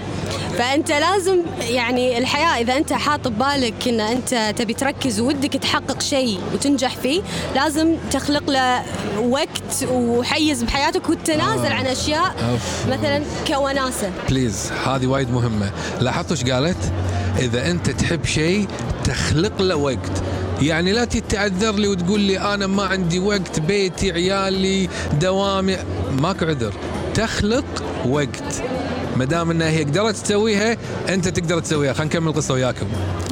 فأنت 0.59 0.93
لازم 0.93 1.39
يعني 1.61 2.19
الحياة 2.19 2.61
إذا 2.63 2.77
أنت 2.77 2.93
حاط 2.93 3.29
ببالك 3.29 3.89
إن 3.89 4.01
أنت 4.01 4.55
تبي 4.57 4.75
تركز 4.75 5.21
ودك 5.21 5.53
تحقق 5.53 6.03
شيء 6.03 6.41
وتنجح 6.55 6.97
فيه 6.97 7.23
لازم 7.55 7.95
تخلق 8.11 8.51
له 8.51 8.85
وقت 9.21 9.87
وحيز 9.93 10.63
بحياتك 10.63 11.09
وتتنازل 11.11 11.67
آه. 11.67 11.75
عن 11.75 11.87
أشياء 11.87 12.35
أوف. 12.51 12.87
مثلا 12.89 13.23
كوناسة. 13.47 14.11
بليز 14.29 14.73
هذه 14.87 15.07
وايد 15.07 15.31
مهمة. 15.31 15.71
لاحظتوا 16.01 16.37
إيش 16.37 16.45
قالت؟ 16.45 16.93
إذا 17.39 17.71
أنت 17.71 17.91
تحب 17.91 18.25
شيء 18.25 18.69
تخلق 19.05 19.63
له 19.63 19.77
وقت. 19.77 20.23
يعني 20.63 20.93
لا 20.93 21.05
تتعذر 21.05 21.73
لي 21.73 21.89
وتقول 21.89 22.21
لي 22.21 22.39
أنا 22.55 22.67
ما 22.67 22.83
عندي 22.85 23.19
وقت 23.19 23.61
بيتي 23.61 24.13
عيالي 24.13 24.89
دوامي. 25.21 25.77
ماكو 26.21 26.45
عذر. 26.45 26.75
تخلق 27.15 27.85
وقت. 28.07 28.63
ما 29.17 29.25
دام 29.25 29.51
إنها 29.51 29.71
هي 29.71 29.85
قدرت 29.85 30.17
تسويها 30.17 30.77
أنت 31.09 31.29
تقدر 31.29 31.61
تسويها. 31.61 31.93
خلينا 31.93 32.15
نكمل 32.15 32.29
القصة 32.29 32.55
وياكم. 32.55 32.87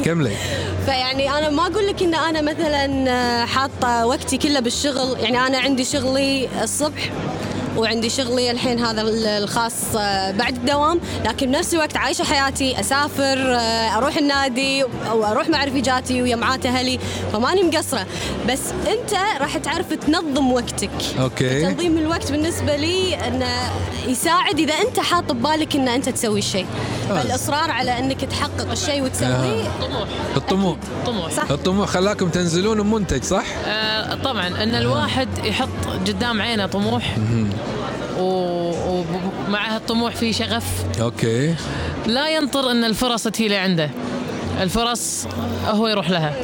كملي. 0.05 0.37
فيعني 0.87 1.31
أنا 1.31 1.51
ما 1.51 1.67
أقول 1.67 1.87
لك 1.87 2.03
إن 2.03 2.15
أنا 2.15 2.41
مثلا 2.41 3.11
آه، 3.11 3.45
حاطة 3.45 4.07
وقتي 4.07 4.37
كله 4.39 4.61
بالشغل. 4.61 5.21
يعني 5.21 5.39
أنا 5.39 5.59
عندي 5.59 5.85
شغلي 5.85 6.49
الصبح 6.63 7.11
وعندي 7.77 8.11
شغلي 8.11 8.51
الحين 8.51 8.85
هذا 8.85 9.03
ال- 9.03 9.27
الخاص 9.27 9.73
آه، 9.97 10.31
بعد 10.31 10.57
الدوام. 10.57 11.01
لكن 11.25 11.47
بنفس 11.47 11.75
الوقت 11.75 11.97
عايشة 11.97 12.25
حياتي 12.25 12.81
أسافر 12.81 13.55
آه، 13.55 13.97
أروح 13.99 14.17
النادي 14.17 14.83
أو 14.83 15.25
أروح 15.25 15.49
مع 15.49 15.65
رفيجاتي 15.65 16.23
ويمعات 16.23 16.67
أهلي. 16.67 16.99
فماني 17.33 17.63
مقصرة. 17.63 18.07
بس 18.49 18.61
أنت 18.87 19.15
راح 19.41 19.59
تعرف 19.59 19.93
تنظم 19.93 20.53
وقتك. 20.53 20.91
okay. 21.21 21.63
تنظيم 21.63 21.99
الوقت 21.99 22.31
بالنسبة 22.33 22.77
لي 22.77 23.15
إنه 23.29 23.73
يساعد 24.07 24.59
إذا 24.61 24.75
أنت 24.75 25.01
حاط 25.01 25.33
ببالك 25.33 25.77
إن 25.77 25.89
أنت 25.89 26.09
تسوي 26.09 26.39
الشيء. 26.39 26.67
فالاصرار 27.09 27.71
على 27.71 27.99
إنك 27.99 28.21
تحقق 28.25 28.71
الشيء 28.71 29.03
وتسويه. 29.03 29.69
طموح 29.81 30.09
الطموح. 30.37 30.77
طموح 31.07 31.31
صح. 31.31 31.51
الطموح. 31.51 31.89
خلاكم 31.89 32.29
تنزلون 32.29 32.83
بمنتج 32.83 33.23
صح؟ 33.23 33.45
آه 33.67 34.15
طبعا. 34.15 34.47
إن 34.49 34.75
الواحد 34.75 35.29
يحط 35.45 35.69
قدام 36.07 36.43
عينه 36.43 36.67
طموح. 36.67 37.17
ومع 38.19 39.75
هالطموح 39.75 40.17
في 40.17 40.33
شغف. 40.33 40.65
okay. 41.01 41.55
لا 42.07 42.29
ينطر 42.29 42.71
أن 42.71 42.85
الفرص 42.85 43.23
تجي 43.25 43.57
عنده. 43.57 43.91
الفرص 44.61 45.27
هو 45.67 45.89
يروح 45.89 46.11
لها. 46.11 46.35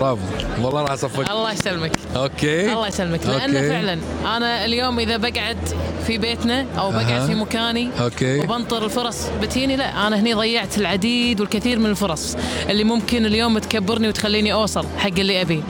برافو. 0.00 0.22
والله 0.62 0.82
راح 0.82 0.90
أصفق. 0.90 1.30
الله 1.30 1.52
يسلمك. 1.52 1.92
okay. 2.16 2.72
الله 2.72 2.88
يسلمك. 2.88 3.26
لأنه 3.26 3.58
okay. 3.58 3.68
فعلا 3.68 3.98
أنا 4.36 4.64
اليوم 4.64 4.98
إذا 4.98 5.16
بقعد 5.16 5.58
في 6.06 6.18
بيتنا 6.18 6.66
أو 6.78 6.90
بقعد 6.90 7.10
أها. 7.10 7.26
في 7.26 7.34
مكاني 7.34 7.90
okay. 8.00 8.40
وبنطر 8.40 8.84
الفرص 8.84 9.26
بتيني 9.42 9.76
لا 9.76 10.06
أنا 10.06 10.20
هني 10.20 10.34
ضيعت 10.34 10.78
العديد 10.78 11.40
والكثير 11.40 11.78
من 11.78 11.86
الفرص 11.86 12.36
اللي 12.70 12.84
ممكن 12.84 13.26
اليوم 13.26 13.58
تكبرني 13.58 14.08
وتخليني 14.08 14.52
أوصل 14.52 14.86
حق 14.98 15.18
اللي 15.18 15.40
ابيه 15.40 15.60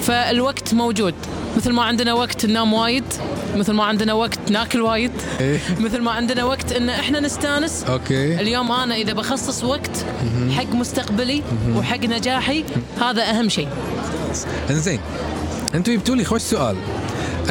فالوقت 0.00 0.74
موجود. 0.74 1.14
مثل 1.56 1.72
ما 1.72 1.82
عندنا 1.82 2.12
وقت 2.12 2.46
ننام 2.46 2.72
وايد 2.72 3.04
مثل 3.56 3.72
ما 3.72 3.84
عندنا 3.84 4.12
وقت 4.12 4.50
ناكل 4.50 4.80
وايد. 4.80 5.12
إيه. 5.40 5.60
مثل 5.80 6.00
ما 6.00 6.10
عندنا 6.10 6.44
وقت 6.44 6.72
إن 6.72 6.88
إحنا 6.88 7.20
نستانس. 7.20 7.84
okay. 7.84 8.40
اليوم 8.40 8.72
أنا 8.72 8.94
إذا 8.94 9.12
بخصص 9.12 9.64
وقت 9.64 10.04
حق 10.50 10.72
مستقبلي 10.74 11.42
وحق 11.76 12.00
نجاحي 12.00 12.64
هذا 13.00 13.22
أهم 13.22 13.48
شيء. 13.48 13.68
إنزين 14.70 15.00
أنتوا 15.74 15.94
جبتوا 15.94 16.16
لي 16.16 16.24
خوش 16.24 16.40
سؤال. 16.40 16.76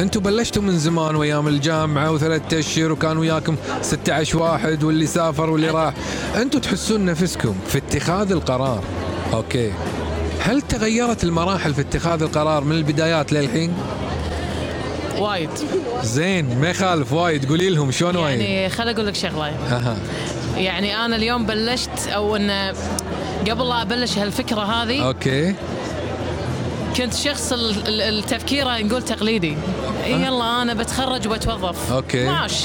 أنتوا 0.00 0.22
بلشتوا 0.22 0.62
من 0.62 0.78
زمان 0.78 1.16
وأيام 1.16 1.48
الجامعة 1.48 2.10
وثلاث 2.12 2.54
أشهر 2.54 2.92
وكان 2.92 3.18
وياكم 3.18 3.56
16 3.82 4.38
واحد 4.38 4.84
واللي 4.84 5.06
سافر 5.06 5.50
واللي 5.50 5.70
راح. 5.70 5.94
أنتوا 6.36 6.60
تحسون 6.60 7.04
نفسكم 7.04 7.54
في 7.68 7.78
اتخاذ 7.78 8.32
القرار. 8.32 8.82
أوكي. 9.32 9.72
هل 10.40 10.62
تغيرت 10.62 11.24
المراحل 11.24 11.74
في 11.74 11.80
اتخاذ 11.80 12.22
القرار 12.22 12.64
من 12.64 12.72
البدايات 12.76 13.32
للحين؟ 13.32 13.72
وايد. 15.18 15.50
زين 16.02 16.60
ما 16.60 16.70
يخالف 16.70 17.12
وايد 17.12 17.48
قولي 17.48 17.70
لهم 17.70 17.90
شلون 17.90 18.16
وايد؟ 18.16 18.40
يعني 18.40 18.68
خل 18.68 18.88
أقول 18.88 19.06
لك 19.06 19.14
شغلة 19.14 19.52
يعني 20.56 20.96
أنا 21.04 21.16
اليوم 21.16 21.46
بلشت 21.46 22.08
أو 22.08 22.36
ان 22.36 22.72
قبل 23.50 23.68
لا 23.68 23.82
أبلش 23.82 24.18
هالفكرة 24.18 24.60
هذه 24.60 25.06
okay. 25.06 25.54
كنت 26.96 27.14
شخص 27.14 27.52
ال- 27.52 27.88
ال- 27.88 28.00
التفكيره 28.00 28.78
نقول 28.78 29.02
تقليدي. 29.02 29.56
يلا 30.06 30.62
أنا 30.62 30.74
بتخرج 30.74 31.28
وبتوظف. 31.28 31.92
okay. 31.92 32.24
معاش 32.26 32.64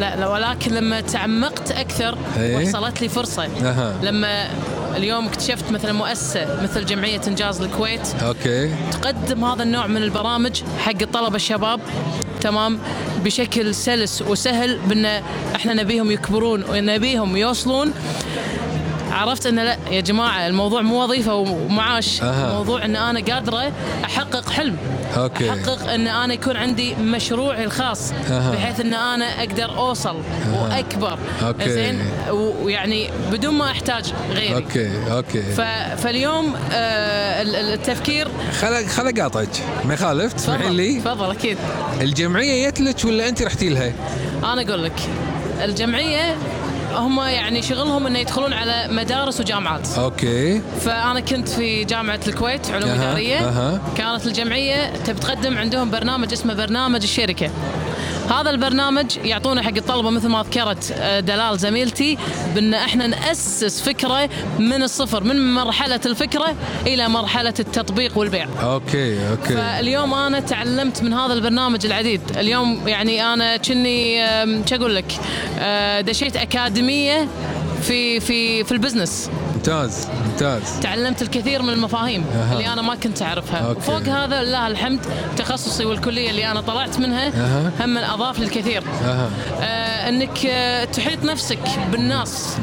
لا 0.00 0.16
لا 0.16 0.28
ولكن 0.28 0.72
لما 0.72 1.00
تعمقت 1.00 1.70
أكثر 1.70 2.18
إيه. 2.38 2.56
وصلت 2.56 3.02
لي 3.02 3.08
فرصة. 3.08 3.44
أها. 3.44 3.94
لما 4.02 4.48
اليوم 4.96 5.26
اكتشفت 5.26 5.70
مثلا 5.70 5.92
مؤسسة 5.92 6.62
مثل 6.62 6.86
جمعية 6.86 7.20
إنجاز 7.26 7.60
الكويت. 7.60 8.14
okay. 8.22 8.74
تقدم 8.92 9.44
هذا 9.44 9.62
النوع 9.62 9.86
من 9.86 9.96
البرامج 10.02 10.62
حق 10.78 11.02
الطلبه 11.02 11.36
الشباب. 11.36 11.80
تمام. 12.40 12.78
بشكل 13.24 13.74
سلس 13.74 14.22
وسهل 14.22 14.78
بأن 14.78 15.22
إحنا 15.54 15.74
نبيهم 15.74 16.10
يكبرون 16.10 16.64
ونبيهم 16.70 17.36
يوصلون. 17.36 17.92
عرفت 19.14 19.46
إن 19.46 19.54
لا 19.60 19.76
يا 19.90 20.00
جماعة 20.00 20.46
الموضوع 20.46 20.82
مو 20.82 21.02
وظيفة 21.04 21.34
ومعاش. 21.34 22.22
أها. 22.22 22.52
موضوع 22.54 22.84
إن 22.84 22.96
أنا 22.96 23.20
قادرة 23.20 23.72
أحقق 24.04 24.50
حلم. 24.50 24.76
okay. 25.16 25.50
أحقق 25.50 25.90
إن 25.90 26.06
أنا 26.06 26.34
يكون 26.34 26.56
عندي 26.56 26.94
مشروعي 26.94 27.64
الخاص 27.64 28.12
أها. 28.30 28.50
بحيث 28.52 28.80
إن 28.80 28.94
أنا 28.94 29.24
أقدر 29.38 29.76
أوصل 29.78 30.16
وأكبر. 30.52 31.18
okay. 31.42 31.70
زين؟ 31.70 32.00
ويعني 32.62 33.10
بدون 33.32 33.54
ما 33.54 33.70
أحتاج 33.70 34.12
غيري. 34.30 34.54
okay 34.54 34.90
okay. 35.12 35.42
ف- 35.42 36.00
فاليوم 36.02 36.54
آه 36.72 37.42
ال- 37.42 37.56
ال- 37.56 37.72
التفكير 37.72 38.28
خل 38.60 38.86
خل 38.86 39.06
اقاطعك 39.18 39.48
ما 39.84 39.94
يخالف 39.94 40.32
تسمحين 40.32 40.72
لي؟ 40.72 41.00
تفضل 41.00 41.30
أكيد. 41.30 41.58
الجمعية 42.00 42.68
جت 42.70 42.80
لك 42.80 43.04
ولا 43.04 43.28
أنت 43.28 43.42
رحتي 43.42 43.68
لها؟ 43.68 43.92
أنا 44.44 44.62
أقول 44.62 44.84
لك 44.84 44.92
الجمعية 45.64 46.36
هم 46.94 47.20
يعني 47.20 47.62
شغلهم 47.62 48.06
إنه 48.06 48.18
يدخلون 48.18 48.52
على 48.52 48.88
مدارس 48.90 49.40
وجامعات. 49.40 49.88
أوكي. 49.98 50.60
فأنا 50.80 51.20
كنت 51.20 51.48
في 51.48 51.84
جامعة 51.84 52.20
الكويت 52.28 52.70
علوم 52.70 52.90
إدارية. 52.90 53.38
أها. 53.38 53.80
كانت 53.96 54.26
الجمعية 54.26 54.96
تبي 54.96 55.20
تقدم 55.20 55.58
عندهم 55.58 55.90
برنامج 55.90 56.32
اسمه 56.32 56.54
برنامج 56.54 57.02
الشركة. 57.02 57.50
هذا 58.30 58.50
البرنامج 58.50 59.16
يعطونا 59.24 59.62
حق 59.62 59.76
الطلبة 59.76 60.10
مثل 60.10 60.28
ما 60.28 60.42
ذكرت 60.42 60.94
آه، 60.98 61.20
دلال 61.20 61.58
زميلتي 61.58 62.18
بأن 62.54 62.74
إحنا 62.74 63.06
نأسس 63.06 63.80
فكرة 63.80 64.28
من 64.58 64.82
الصفر 64.82 65.24
من 65.24 65.54
مرحلة 65.54 66.00
الفكرة 66.06 66.54
إلى 66.86 67.08
مرحلة 67.08 67.54
التطبيق 67.60 68.18
والبيع. 68.18 68.48
okay 68.62 69.30
okay. 69.30 69.54
فاليوم 69.54 70.14
أنا 70.14 70.40
تعلمت 70.40 71.02
من 71.02 71.12
هذا 71.12 71.32
البرنامج 71.32 71.86
العديد. 71.86 72.20
اليوم 72.36 72.88
يعني 72.88 73.34
أنا 73.34 73.56
كني 73.56 74.26
شو 74.66 74.74
أقول 74.76 74.94
لك؟ 74.96 75.12
أه، 75.58 76.00
دشيت 76.00 76.36
أكاديمية 76.36 77.28
في 77.82 78.20
في 78.20 78.64
في 78.64 78.72
ال 78.72 78.78
business. 78.78 79.30
ممتاز 79.68 80.08
ممتاز. 80.26 80.80
تعلمت 80.82 81.22
الكثير 81.22 81.62
من 81.62 81.68
المفاهيم 81.70 82.24
أها. 82.34 82.52
اللي 82.52 82.72
أنا 82.72 82.82
ما 82.82 82.94
كنت 82.94 83.22
أعرفها. 83.22 83.58
okay. 83.58 83.78
وفوق 83.78 84.02
هذا 84.02 84.42
لله 84.42 84.66
الحمد 84.66 85.00
تخصصي 85.36 85.84
والكلية 85.84 86.30
اللي 86.30 86.50
أنا 86.50 86.60
طلعت 86.60 86.98
منها 86.98 87.28
أها. 87.28 87.72
هم 87.80 87.98
اضاف 87.98 88.38
لي 88.38 88.44
الكثير 88.44 88.82
أها. 89.04 89.30
آه 89.60 90.08
إنك 90.08 90.46
آه 90.46 90.84
تحيط 90.84 91.24
نفسك 91.24 91.58
بالناس 91.92 92.56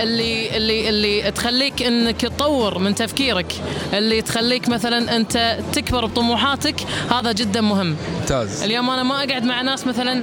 اللي 0.00 0.56
اللي 0.56 0.88
اللي 0.88 1.30
تخليك 1.30 1.82
إنك 1.82 2.20
تطور 2.20 2.78
من 2.78 2.94
تفكيرك 2.94 3.52
اللي 3.92 4.22
تخليك 4.22 4.68
مثلا 4.68 5.16
أنت 5.16 5.58
تكبر 5.72 6.06
بطموحاتك 6.06 6.74
هذا 7.10 7.32
جدا 7.32 7.60
مهم. 7.60 7.96
ممتاز. 8.20 8.62
اليوم 8.62 8.90
أنا 8.90 9.02
ما 9.02 9.14
أقعد 9.24 9.44
مع 9.44 9.62
ناس 9.62 9.86
مثلا 9.86 10.22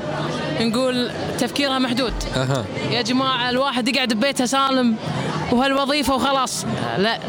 نقول 0.62 1.12
تفكيرها 1.40 1.80
محدود. 1.80 2.14
أها. 2.36 2.66
يا 2.92 3.02
جماعة 3.02 3.50
الواحد 3.50 3.88
يقعد 3.88 4.14
ببيته 4.14 4.46
سالم 4.46 4.96
وهالوظيفة 5.52 6.16
وخلاص. 6.16 6.66
لا. 6.98 7.20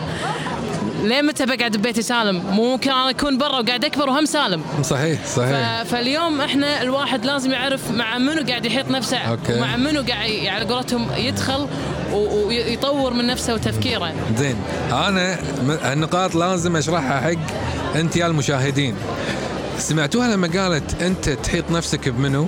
ليه 1.02 1.23
متى 1.23 1.46
بقعد 1.46 1.76
ببيتي 1.76 2.02
سالم؟ 2.02 2.42
مو 2.50 2.70
ممكن 2.73 2.90
أنا 2.90 3.11
أكون 3.11 3.38
برا 3.38 3.58
وقاعد 3.61 3.85
أكبر 3.85 4.08
وهم 4.11 4.25
سالم. 4.25 4.62
صحيح 4.82 5.26
صحيح. 5.26 5.82
ف- 5.82 5.88
فاليوم 5.90 6.40
إحنا 6.40 6.82
الواحد 6.82 7.25
لازم 7.25 7.52
يعرف 7.52 7.90
مع 7.90 8.18
منو 8.18 8.46
قاعد 8.49 8.66
يحيط 8.66 8.90
نفسه 8.90 9.16
أوكي. 9.18 9.54
ومع 9.54 9.76
منو 9.76 10.02
قاعد 10.02 10.30
ي- 10.30 10.49
على 10.49 10.64
قولتهم 10.64 11.06
يدخل 11.16 11.66
ويطور 12.12 13.12
من 13.12 13.26
نفسه 13.26 13.54
وتفكيره. 13.54 14.12
زين. 14.38 14.56
أنا 14.92 15.38
النقاط 15.92 16.35
لازم 16.35 16.76
أشرحها 16.76 17.20
حق 17.20 17.56
أنت 17.96 18.16
يا 18.16 18.26
المشاهدين. 18.26 18.94
سمعتوها 19.78 20.28
لما 20.28 20.50
قالت 20.62 21.02
أنت 21.02 21.28
تحيط 21.28 21.70
نفسك 21.70 22.08
بمنو؟ 22.08 22.46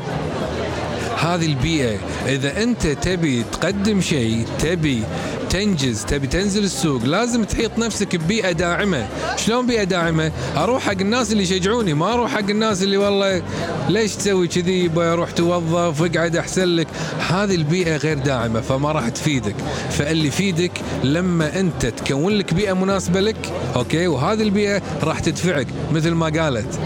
هذه 1.23 1.47
البيئة. 1.47 1.99
إذا 2.27 2.63
أنت 2.63 2.87
تبي 2.87 3.43
تقدم 3.53 4.01
شيء 4.01 4.47
تبي 4.59 5.03
تنجز 5.51 6.05
تبي 6.05 6.27
تنزل 6.27 6.65
السوق 6.65 7.05
لازم 7.05 7.45
تحيط 7.45 7.79
نفسك 7.79 8.17
ببيئة 8.17 8.53
داعمة. 8.53 9.09
شلون 9.37 9.67
بيئة 9.67 9.85
داعمة؟ 9.85 10.33
أروح 10.57 10.83
حق 10.83 11.01
الناس 11.01 11.33
اللي 11.33 11.43
يشجعوني 11.43 11.95
ما 11.95 12.13
أروح 12.13 12.31
حق 12.31 12.51
الناس 12.51 12.83
اللي 12.83 12.97
والله 12.97 13.43
ليش 13.89 14.17
تسوي 14.17 14.49
كذي؟ 14.49 14.85
يبا 14.85 15.15
روح 15.15 15.31
توظف 15.31 16.03
اقعد 16.03 16.37
أحسن 16.37 16.65
لك. 16.65 16.87
هذه 17.29 17.55
البيئة 17.55 17.97
غير 17.97 18.19
داعمة 18.19 18.61
فما 18.61 18.93
راح 18.93 19.09
تفيدك. 19.09 19.55
فاللي 19.91 20.29
يفيدك 20.29 20.73
لما 21.05 21.61
أنت 21.61 21.87
تكون 21.87 22.33
لك 22.33 22.55
بيئة 22.55 22.73
مناسبة 22.73 23.21
لك 23.21 23.53
okay؟ 23.77 24.07
وهذه 24.07 24.43
البيئة 24.43 24.83
راح 25.03 25.21
تدفعك 25.21 25.67
مثل 25.93 26.11
ما 26.11 26.27
قالت. 26.27 26.79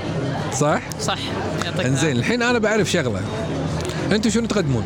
صح؟ 0.52 0.82
صح. 1.00 1.18
إنزين 1.84 2.16
الحين 2.16 2.42
أنا 2.42 2.58
بعرف 2.58 2.90
شغلة. 2.90 3.20
أنتم 4.12 4.30
شنو 4.30 4.46
تقدمون. 4.46 4.84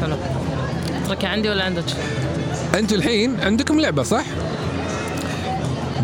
حلو. 0.00 0.16
اتركها 1.04 1.28
عندي 1.28 1.48
ولا 1.48 1.64
عندك؟ 1.64 1.84
أنتم 2.74 2.96
الحين 2.96 3.40
عندكم 3.40 3.80
لعبة 3.80 4.02
صح؟ 4.02 4.24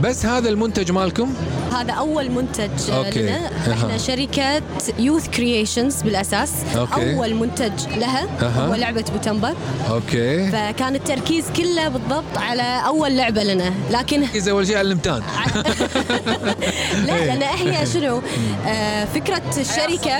بس 0.02 0.26
هذا 0.26 0.48
المنتج 0.48 0.92
مالكم 0.92 1.34
هذا 1.72 1.92
أول 1.92 2.30
منتج 2.30 2.70
okay. 2.92 3.22
لنا 3.22 3.36
أها. 3.46 3.72
إحنا 3.72 3.98
شركه 3.98 4.62
Youth 4.98 5.28
Creations 5.28 6.02
بالأساس 6.02 6.52
okay. 6.76 7.14
أول 7.14 7.34
منتج 7.34 7.72
لها 7.96 8.26
أها. 8.42 8.66
هو 8.68 8.74
لعبة 8.74 9.04
بوتمبا 9.12 9.54
okay 9.90 10.50
فكان 10.50 10.94
التركيز 10.94 11.44
كله 11.56 11.88
بالضبط 11.88 12.36
على 12.36 12.62
أول 12.86 13.16
لعبة 13.16 13.42
لنا 13.44 13.72
لكن 13.90 14.22
إذا 14.34 14.50
أول 14.50 14.66
شيء 14.66 14.76
علمتان 14.78 15.22
لا 17.06 17.14
إيه. 17.16 17.24
لأن 17.34 17.42
هي 17.42 17.86
شنو 17.94 18.22
آه 18.66 19.04
فكرة 19.04 19.42
الشركة 19.58 20.10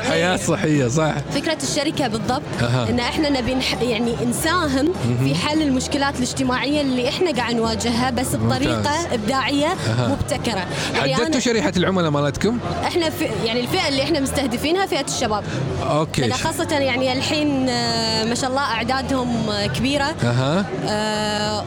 حياة 0.00 0.36
صحية 0.36 0.88
صح 0.88 1.14
فكرة 1.34 1.58
الشركة 1.62 2.08
بالضبط 2.08 2.42
أها. 2.60 2.88
إن 2.90 3.00
إحنا 3.00 3.28
نبي 3.40 3.54
نح- 3.60 3.82
يعني 3.82 4.14
نساهم 4.30 4.92
في 5.24 5.34
حل 5.34 5.62
المشكلات 5.62 6.16
الاجتماعية 6.16 6.80
اللي 6.80 7.08
إحنا 7.08 7.30
قاعد 7.32 7.54
نواجهها 7.54 8.10
بس 8.10 8.34
أها. 9.88 10.08
مبتكرة 10.08 10.66
يعني 10.94 10.97
حددتوا 11.00 11.26
أنا 11.26 11.38
شريحة 11.38 11.72
العملاء 11.76 12.10
مالتكم؟ 12.10 12.58
إحنا 12.84 13.10
في 13.10 13.24
يعني 13.44 13.60
الفئة 13.60 13.88
اللي 13.88 14.02
إحنا 14.02 14.20
مستهدفينها 14.20 14.86
فئة 14.86 15.04
الشباب. 15.04 15.44
okay. 15.90 16.20
لأن 16.20 16.32
خاصة 16.32 16.78
يعني 16.78 17.12
الحين 17.12 17.68
آه، 17.68 18.24
ما 18.24 18.34
شاء 18.34 18.50
الله 18.50 18.62
أعدادهم 18.62 19.50
كبيرة. 19.76 20.14
أها. 20.24 20.66
آه، 20.88 21.64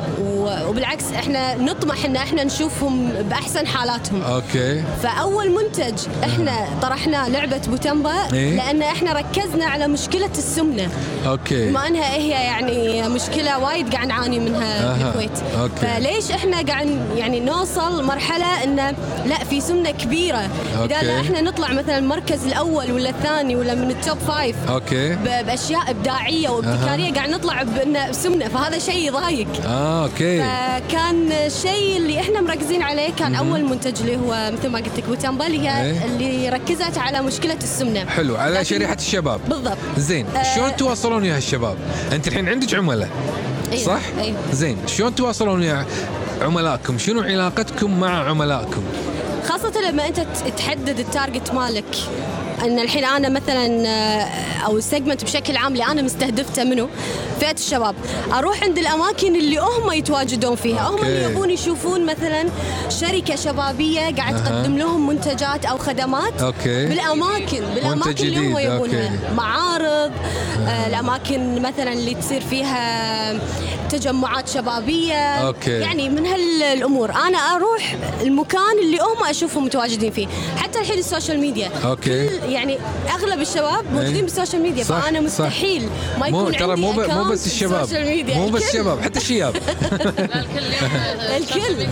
وبالعكس 0.67 1.11
إحنا 1.11 1.55
نطمح 1.55 2.05
إن 2.05 2.15
إحنا 2.15 2.43
نشوفهم 2.43 3.09
بأحسن 3.09 3.67
حالاتهم. 3.67 4.21
أوكي. 4.23 4.83
فأول 5.03 5.51
منتج 5.51 5.93
إحنا 6.23 6.65
طرحناه 6.81 7.29
لعبة 7.29 7.61
بوتمبا 7.67 8.33
إيه؟ 8.33 8.55
لأن 8.55 8.81
إحنا 8.81 9.13
ركزنا 9.13 9.65
على 9.65 9.87
مشكلة 9.87 10.29
السمنة. 10.37 10.89
أوكي. 11.27 11.69
بما 11.69 11.87
إنها 11.87 12.13
هي 12.15 12.29
يعني 12.29 13.09
مشكلة 13.09 13.59
وايد 13.59 13.93
قاعد 13.93 14.07
نعاني 14.07 14.39
منها 14.39 14.91
أها، 14.91 15.03
بالكويت 15.03 15.31
okay. 15.61 15.75
فليش 15.75 16.31
إحنا 16.31 16.61
قاعد 16.61 16.99
يعني 17.15 17.39
نوصل 17.39 18.03
مرحلة 18.03 18.63
انه 18.63 18.93
لا 19.25 19.43
في 19.43 19.61
سمنة 19.61 19.91
كبيرة. 19.91 20.49
okay. 20.81 20.95
اذا 20.95 21.19
إحنا 21.19 21.41
نطلع 21.41 21.71
مثلا 21.73 21.97
المركز 21.97 22.45
الأول 22.45 22.91
ولا 22.91 23.09
الثاني 23.09 23.55
ولا 23.55 23.75
من 23.75 23.91
ال 23.91 23.98
top 23.98 24.17
five 24.17 24.55
okay. 24.69 25.15
بأشياء 25.15 25.89
إبداعية 25.89 26.49
وابتكارية 26.49 27.13
قاعد 27.13 27.29
نطلع 27.29 27.63
بانه 27.63 28.11
سمنة 28.11 28.47
فهذا 28.47 28.79
شيء 28.79 29.07
يضايق. 29.07 29.47
آه 29.65 30.03
okay. 30.03 30.39
فكان 30.43 31.31
الشيء 31.31 31.97
اللي 31.97 32.19
إحنا 32.19 32.41
مركزين 32.41 32.81
عليه 32.81 33.11
كان 33.13 33.35
أول 33.35 33.65
منتج 33.65 34.01
اللي 34.01 34.17
هو 34.17 34.51
مثل 34.51 34.69
ما 34.69 34.79
قلت 34.79 34.97
لك 34.97 35.03
بوتامبا 35.03 35.47
اللي 35.47 35.69
هي 35.69 35.81
إيه. 35.81 36.05
اللي 36.05 36.49
ركزت 36.49 36.97
على 36.97 37.21
مشكلة 37.21 37.57
السمنة. 37.63 38.05
حلو 38.05 38.35
على 38.35 38.65
شريحة 38.65 38.95
الشباب. 38.95 39.39
بالضبط. 39.49 39.77
زين 39.97 40.25
آه، 40.35 40.55
شلون 40.55 40.75
توصلون 40.75 41.21
ويا 41.21 41.37
الشباب 41.37 41.77
أنت 42.11 42.27
الحين 42.27 42.49
عندك 42.49 42.73
عملاء 42.75 43.09
أيوة، 43.71 43.83
صح؟ 43.83 44.01
أيوة. 44.19 44.37
زين 44.53 44.77
شلون 44.87 45.15
تواصلون 45.15 45.59
ويا 45.59 45.85
عملائكم 46.41 46.97
شنو 46.97 47.21
علاقتكم 47.21 47.99
مع 47.99 48.29
عملائكم 48.29 48.83
خاصة 49.63 49.81
لما 49.89 50.07
أنت 50.07 50.19
ت- 50.19 50.53
تحدد 50.57 50.99
ال 50.99 51.07
target 51.07 51.53
مالك 51.53 51.85
إن 52.63 52.79
الحين 52.79 53.05
أنا 53.05 53.29
مثلا 53.29 53.87
آه، 53.87 54.27
أو 54.65 54.77
ال 54.77 54.83
segment 54.83 55.23
بشكل 55.23 55.57
عام 55.57 55.73
اللي 55.73 55.85
أنا 55.85 56.01
مستهدفته 56.01 56.63
منه 56.63 56.87
فئة 57.39 57.51
الشباب 57.51 57.95
أروح 58.33 58.63
عند 58.63 58.77
الأماكن 58.77 59.35
اللي 59.35 59.57
هم 59.57 59.91
يتواجدون 59.91 60.55
فيها 60.55 60.89
هم. 60.89 60.97
اللي 60.97 61.23
يبون 61.23 61.49
يشوفون 61.49 62.05
مثلا 62.05 62.45
شركة 62.89 63.35
شبابية 63.35 64.15
قاعد. 64.15 64.43
تقدم 64.43 64.77
لهم 64.77 65.07
منتجات 65.07 65.65
أو 65.65 65.77
خدمات 65.77 66.41
okay. 66.41 66.85
بالأماكن 66.85 67.61
بالأماكن 67.75 68.25
اللي 68.25 68.37
هم 68.37 68.57
يبونها. 68.57 69.11
معارض 69.37 70.11
آه، 70.67 70.87
الأماكن 70.87 71.61
مثلا 71.61 71.93
اللي 71.93 72.13
تصير 72.15 72.41
فيها 72.41 73.33
تجمعات 73.91 74.49
شبابية 74.49 75.13
okay. 75.15 75.71
يعني 75.71 76.09
من 76.09 76.25
هالأمور 76.25 77.11
أنا 77.11 77.37
أروح 77.37 77.95
المكان 78.21 78.79
اللي 78.83 78.97
هم 78.97 79.23
اشوفهم 79.29 79.65
متواجدين 79.65 80.11
فيه 80.11 80.27
حتى 80.57 80.79
الحين 80.79 80.99
ال 80.99 81.05
social 81.05 81.39
media 81.39 81.69
okay. 81.85 82.27
كل 82.29 82.51
يعني 82.51 82.77
أغلب 83.09 83.41
الشباب 83.41 83.85
موجودين 83.93 84.15
إيه. 84.15 84.21
بال 84.21 84.31
social 84.31 84.61
media 84.61 84.83
صح، 84.83 84.99
فأنا 84.99 85.19
صح. 85.19 85.25
مستحيل 85.25 85.89
ما 86.19 86.29
مو 86.29 86.39
يكون 86.41 86.51
ترى 86.57 86.69
عندي 86.71 86.81
مو 86.81 86.91
ب- 86.91 87.09
مو 87.09 87.23
بس 87.23 87.45
الشباب 87.45 87.87
مو 88.35 88.49
بس. 88.49 88.63
الشباب 88.69 89.01
حتى 89.01 89.19
الشياب 89.19 89.53
لا 89.55 91.37
الكل 91.37 91.87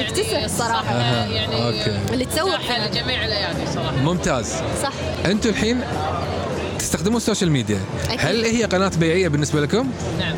مكتسح 0.00 0.42
الصراحة. 0.44 0.94
يعني 0.96 1.66
okay. 1.66 1.98
اللي 2.12 2.24
تسوق 2.24 2.56
لجميع 2.90 3.24
الايادي 3.24 3.60
صراحة 3.74 3.96
ممتاز 3.96 4.54
صح 4.82 4.92
أنتم 5.26 5.50
الحين 5.50 5.80
تستخدمون 6.78 7.16
ال 7.16 7.21
social 7.21 7.50
media 7.52 7.80
أكيد. 8.08 8.20
هل 8.26 8.44
هي 8.44 8.64
قناة 8.64 8.90
بيعية 8.96 9.28
بالنسبة 9.28 9.60
لكم 9.60 9.90
نعم 10.18 10.36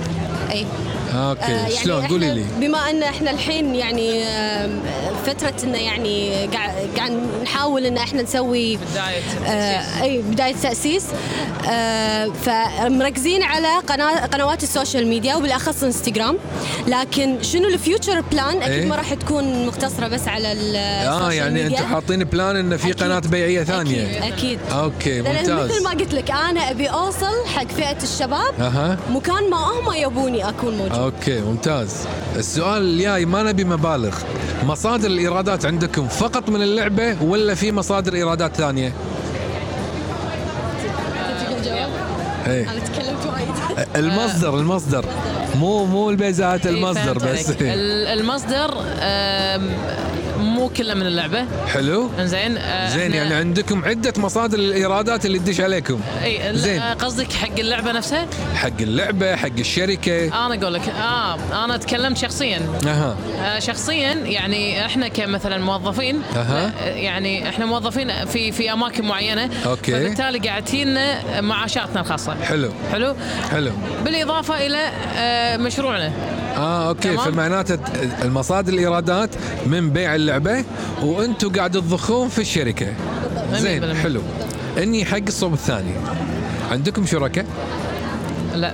اي 0.51 0.67
okay 1.15 1.43
آه، 1.43 1.49
يعني 1.51 1.71
شلون؟ 1.77 2.07
قولي 2.07 2.35
لي. 2.35 2.45
بما 2.61 2.91
إن 2.91 3.03
إحنا 3.03 3.31
الحين 3.31 3.75
يعني 3.75 4.25
فترة 5.27 5.55
إنه 5.65 5.79
يعني 5.79 6.47
قاعد 6.99 7.13
نحاول 7.43 7.85
إن 7.87 7.97
إحنا 7.97 8.23
نسوي 8.23 8.77
بداية 8.77 9.23
آه 9.47 10.03
أي 10.03 10.19
بداية 10.23 10.55
تأسيس. 10.63 11.05
آه 11.71 12.33
فمركزين 12.45 13.43
على 13.43 13.69
قناة 13.89 14.27
قنوات 14.27 14.63
ال 14.63 14.69
social 14.69 15.07
media 15.07 15.35
وبالأخص 15.35 15.83
إنستغرام. 15.83 16.37
لكن 16.89 17.43
شنو 17.43 17.69
ال 17.69 17.76
future 17.76 18.21
plan؟ 18.21 18.57
أكيد 18.63 18.73
إيه؟ 18.73 18.87
ما 18.87 18.97
راح 18.97 19.15
تكون 19.15 19.67
مقتصرة 19.67 20.09
بس 20.09 20.29
على 20.29 20.53
ال- 20.53 20.77
آه 20.77 21.17
ال 21.19 21.21
social 21.21 21.33
يعني 21.39 21.63
ميديا. 21.63 21.79
أنتم 21.79 21.89
حاطين 21.95 22.25
بلان 22.25 22.57
انه 22.57 22.77
في 22.77 22.85
أكيد. 22.85 23.03
قناة 23.03 23.19
بيعية 23.19 23.65
ثانية. 23.65 24.19
أكيد. 24.19 24.33
أكيد 24.33 24.59
أوكي 24.73 25.21
لأن 25.21 25.37
ممتاز. 25.37 25.71
مثل 25.71 25.85
ما 25.85 25.91
قلت 25.91 26.15
لك 26.15 26.31
أنا 26.31 26.71
أبي 26.71 26.87
أوصل 26.87 27.47
حق 27.55 27.67
فئة 27.69 28.03
الشباب 28.03 28.55
أها. 28.61 28.99
مكان 29.11 29.51
ما 29.51 29.57
هم 29.57 29.93
يبوني 29.95 30.49
أكون 30.49 30.77
موجود. 30.79 30.99
أوكي 30.99 31.41
ممتاز. 31.41 31.95
السؤال 32.37 32.83
الجاي 32.83 33.25
ما 33.27 33.43
نبي 33.43 33.65
مبالغ. 33.65 34.15
مصادر 34.65 35.07
الإيرادات 35.07 35.67
عندكم 35.67 36.09
فقط 36.09 36.49
من 36.49 36.63
اللعبه 36.89 37.23
ولا 37.25 37.55
في 37.55 37.73
مصادر 37.73 38.15
إيرادات 38.15 38.57
ثانية؟ 38.57 38.93
إيه. 42.47 42.71
أنا 42.71 42.81
تكلمت 42.81 43.27
وايد. 43.27 43.49
المصدر 44.05 44.59
المصدر. 44.59 45.05
مو 45.55 45.85
مو 45.85 46.11
البيزات 46.11 46.67
المصدر 46.67 47.01
إيه، 47.27 47.33
بس. 47.33 47.47
فهمت 47.47 47.63
عليك. 47.63 47.63
ال- 47.75 48.07
المصدر 48.07 48.75
مو 50.39 50.69
كله 50.69 50.95
من 50.95 51.07
اللعبة. 51.07 51.45
حلو. 51.67 52.11
انزين 52.19 52.57
آه، 52.59 52.89
زين 52.89 53.15
يعني 53.15 53.35
عندكم 53.35 53.85
عدة 53.85 54.13
مصادر 54.17 54.59
الإيرادات 54.59 55.27
اللي 55.27 55.39
تدش 55.39 55.61
عليكم. 55.61 56.01
إي 56.25 56.57
زين. 56.59 56.81
قصدك 56.83 57.33
حق 57.33 57.59
اللعبة 57.59 57.93
نفسها؟ 57.93 58.27
حق 58.55 58.81
اللعبة 58.81 59.37
حق 59.37 59.49
الشركة. 59.59 60.47
أنا 60.47 60.55
أقول 60.55 60.75
لك 60.75 60.89
آه 60.89 61.65
أنا 61.65 61.77
تكلمت 61.77 62.17
شخصيا. 62.17 62.61
أها. 62.87 63.17
آه، 63.41 63.59
شخصيا 63.59 64.13
يعني 64.13 64.87
إحنا 64.87 65.09
كمثلا 65.09 65.59
موظفين 65.59 66.23
أها. 66.37 66.73
آه، 66.81 66.89
يعني 66.89 67.49
إحنا 67.49 67.67
موظفين 67.67 68.25
في 68.25 68.53
في 68.53 68.73
أماكن 68.73 69.05
معينة. 69.05 69.51
أوكي. 69.67 69.93
فبالتالي 69.93 70.39
قاعد 70.39 70.65
تجينا 70.65 71.41
معاشاتنا 71.41 72.01
الخاصة. 72.01 72.35
حلو. 72.43 72.71
حلو؟ 72.93 73.15
حلو. 73.51 73.71
بالإضافة 74.05 74.67
إلى 74.67 74.91
آه، 75.17 75.57
مشروعنا. 75.57 76.13
آه 76.59 76.89
أوكي 76.89 77.15
تمام. 77.15 77.33
فمعناته 77.33 77.79
المصادر 78.23 78.73
الإيرادات 78.73 79.31
من 79.67 79.91
بيع 79.91 80.15
اللعبة 80.15 80.65
وأنتم 81.03 81.49
قاعد 81.53 81.71
تضخون 81.71 82.29
في 82.29 82.39
الشركة. 82.41 82.87
زين 83.53 83.81
100%. 83.95 83.97
حلو. 83.97 84.21
انزين 84.79 85.05
حق 85.05 85.19
الصوب 85.27 85.53
الثاني. 85.53 85.91
عندكم 86.71 87.07
شركاء 87.07 87.47
لا. 88.55 88.73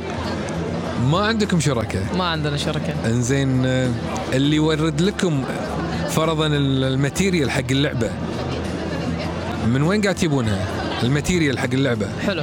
ما 1.11 1.19
عندكم 1.19 1.61
شركاء 1.61 2.03
ما 2.19 2.25
عندنا 2.25 2.57
شركاء. 2.57 2.95
إنزين 3.07 3.67
آه، 3.67 3.91
اللي 4.33 4.57
يورد 4.57 5.01
لكم 5.01 5.45
فرضا 6.11 6.47
ال- 6.47 6.85
ال 6.85 6.92
material 6.92 7.51
حق 7.51 7.63
اللعبة. 7.71 8.11
من 9.67 9.83
وين 9.83 10.03
قاعد 10.03 10.15
تجيبونها؟ 10.15 10.67
ال 11.03 11.09
material 11.09 11.59
حق 11.59 11.69
اللعبة. 11.73 12.07
حلو. 12.27 12.43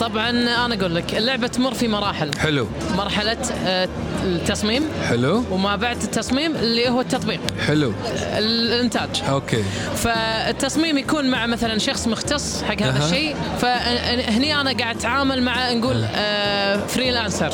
طبعا 0.00 0.30
أنا 0.30 0.74
أقول 0.74 0.94
لك 0.94 1.14
اللعبة 1.14 1.46
تمر 1.46 1.74
في 1.74 1.88
مراحل. 1.88 2.30
حلو. 2.38 2.66
مرحلة 2.96 3.36
آه، 3.66 3.88
التصميم. 4.24 4.82
حلو. 5.08 5.44
وما 5.50 5.76
بعد 5.76 6.02
التصميم 6.02 6.56
اللي 6.56 6.88
هو 6.88 7.00
التطبيق. 7.00 7.40
حلو. 7.66 7.92
الإنتاج. 8.38 9.22
أوكي. 9.28 9.64
فالتصميم 9.96 10.98
يكون 10.98 11.30
مع 11.30 11.46
مثلا 11.46 11.78
شخص 11.78 12.08
مختص 12.08 12.62
حق 12.62 12.82
هذا 12.82 13.00
أها. 13.00 13.04
الشيء. 13.06 13.36
فهني 13.60 14.60
أنا 14.60 14.72
قاعد 14.72 14.96
أتعامل 14.96 15.42
مع 15.42 15.72
نقول 15.72 16.04
آه 16.14 16.76
freelancer 16.76 17.52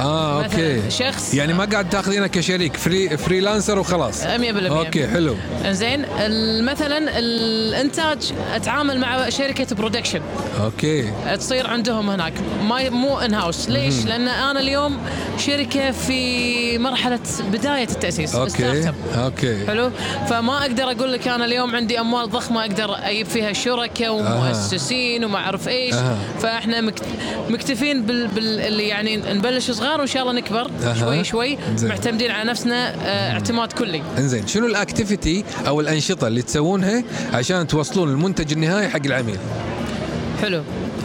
آه 0.00 0.44
أوكي. 0.44 0.90
شخص 0.90 1.34
يعني 1.34 1.52
ما 1.52 1.64
قاعد 1.64 1.88
تاخذينه 1.90 2.26
كشريك 2.26 2.76
free 2.76 3.16
freelancer 3.16 3.78
وخلاص. 3.78 4.22
100% 4.24 4.26
أوكي 4.26 5.06
حلو. 5.06 5.36
زين 5.68 6.04
مثلا 6.64 7.18
الانتاج 7.18 8.32
أتعامل 8.54 8.98
مع 9.00 9.28
شركة 9.28 9.74
production 9.76 10.20
أوكي. 10.64 11.10
تصير 11.36 11.66
عندهم 11.66 12.10
هناك. 12.10 12.32
ما 12.68 12.90
مو 12.90 13.18
in 13.18 13.34
house 13.34 13.68
ليش؟ 13.68 14.04
لأن 14.04 14.28
أنا 14.28 14.60
اليوم 14.60 14.98
شركة 15.38 15.90
في 15.90 16.78
مرحلة 16.78 17.18
بداية 17.52 17.84
التأسيس 17.88 18.34
أوكي 18.34 18.92
أوكي. 19.16 19.66
حلو؟ 19.66 19.90
فما 20.28 20.58
أقدر 20.58 20.84
أقول 20.90 21.12
لك 21.12 21.28
أنا 21.28 21.44
اليوم 21.44 21.76
عندي 21.76 22.00
أموال 22.00 22.30
ضخمة 22.30 22.60
أقدر 22.60 22.96
أجيب 23.02 23.26
فيها 23.26 23.52
شركاء 23.52 24.14
ومؤسسين 24.14 25.24
وما 25.24 25.38
أعرف 25.38 25.68
إيش. 25.68 25.94
أها. 25.94 26.16
فإحنا 26.40 26.80
مكت- 26.80 27.02
مكتفين 27.48 28.02
بال, 28.02 28.26
بال 28.28 28.80
يعني 28.80 29.16
نبلش 29.16 29.70
صغار 29.88 30.00
وإن 30.00 30.06
شاء 30.06 30.22
الله 30.22 30.32
نكبر. 30.32 30.70
أها. 30.82 30.94
شوي 30.94 31.24
شوي. 31.24 31.58
زين. 31.76 31.88
معتمدين 31.88 32.30
على 32.30 32.50
نفسنا 32.50 32.94
آه، 32.94 33.32
اعتماد 33.32 33.72
كلي. 33.72 34.02
إنزين. 34.18 34.46
شنو 34.46 34.66
ال 34.66 34.75
activity 34.75 35.44
أو 35.66 35.80
الأنشطة 35.80 36.26
اللي 36.26 36.42
تسوونها 36.42 37.04
عشان 37.32 37.66
توصلون 37.66 38.08
المنتج 38.08 38.52
النهائي 38.52 38.88
حق 38.88 39.06
العميل؟ 39.06 39.38
حلو. 40.42 40.62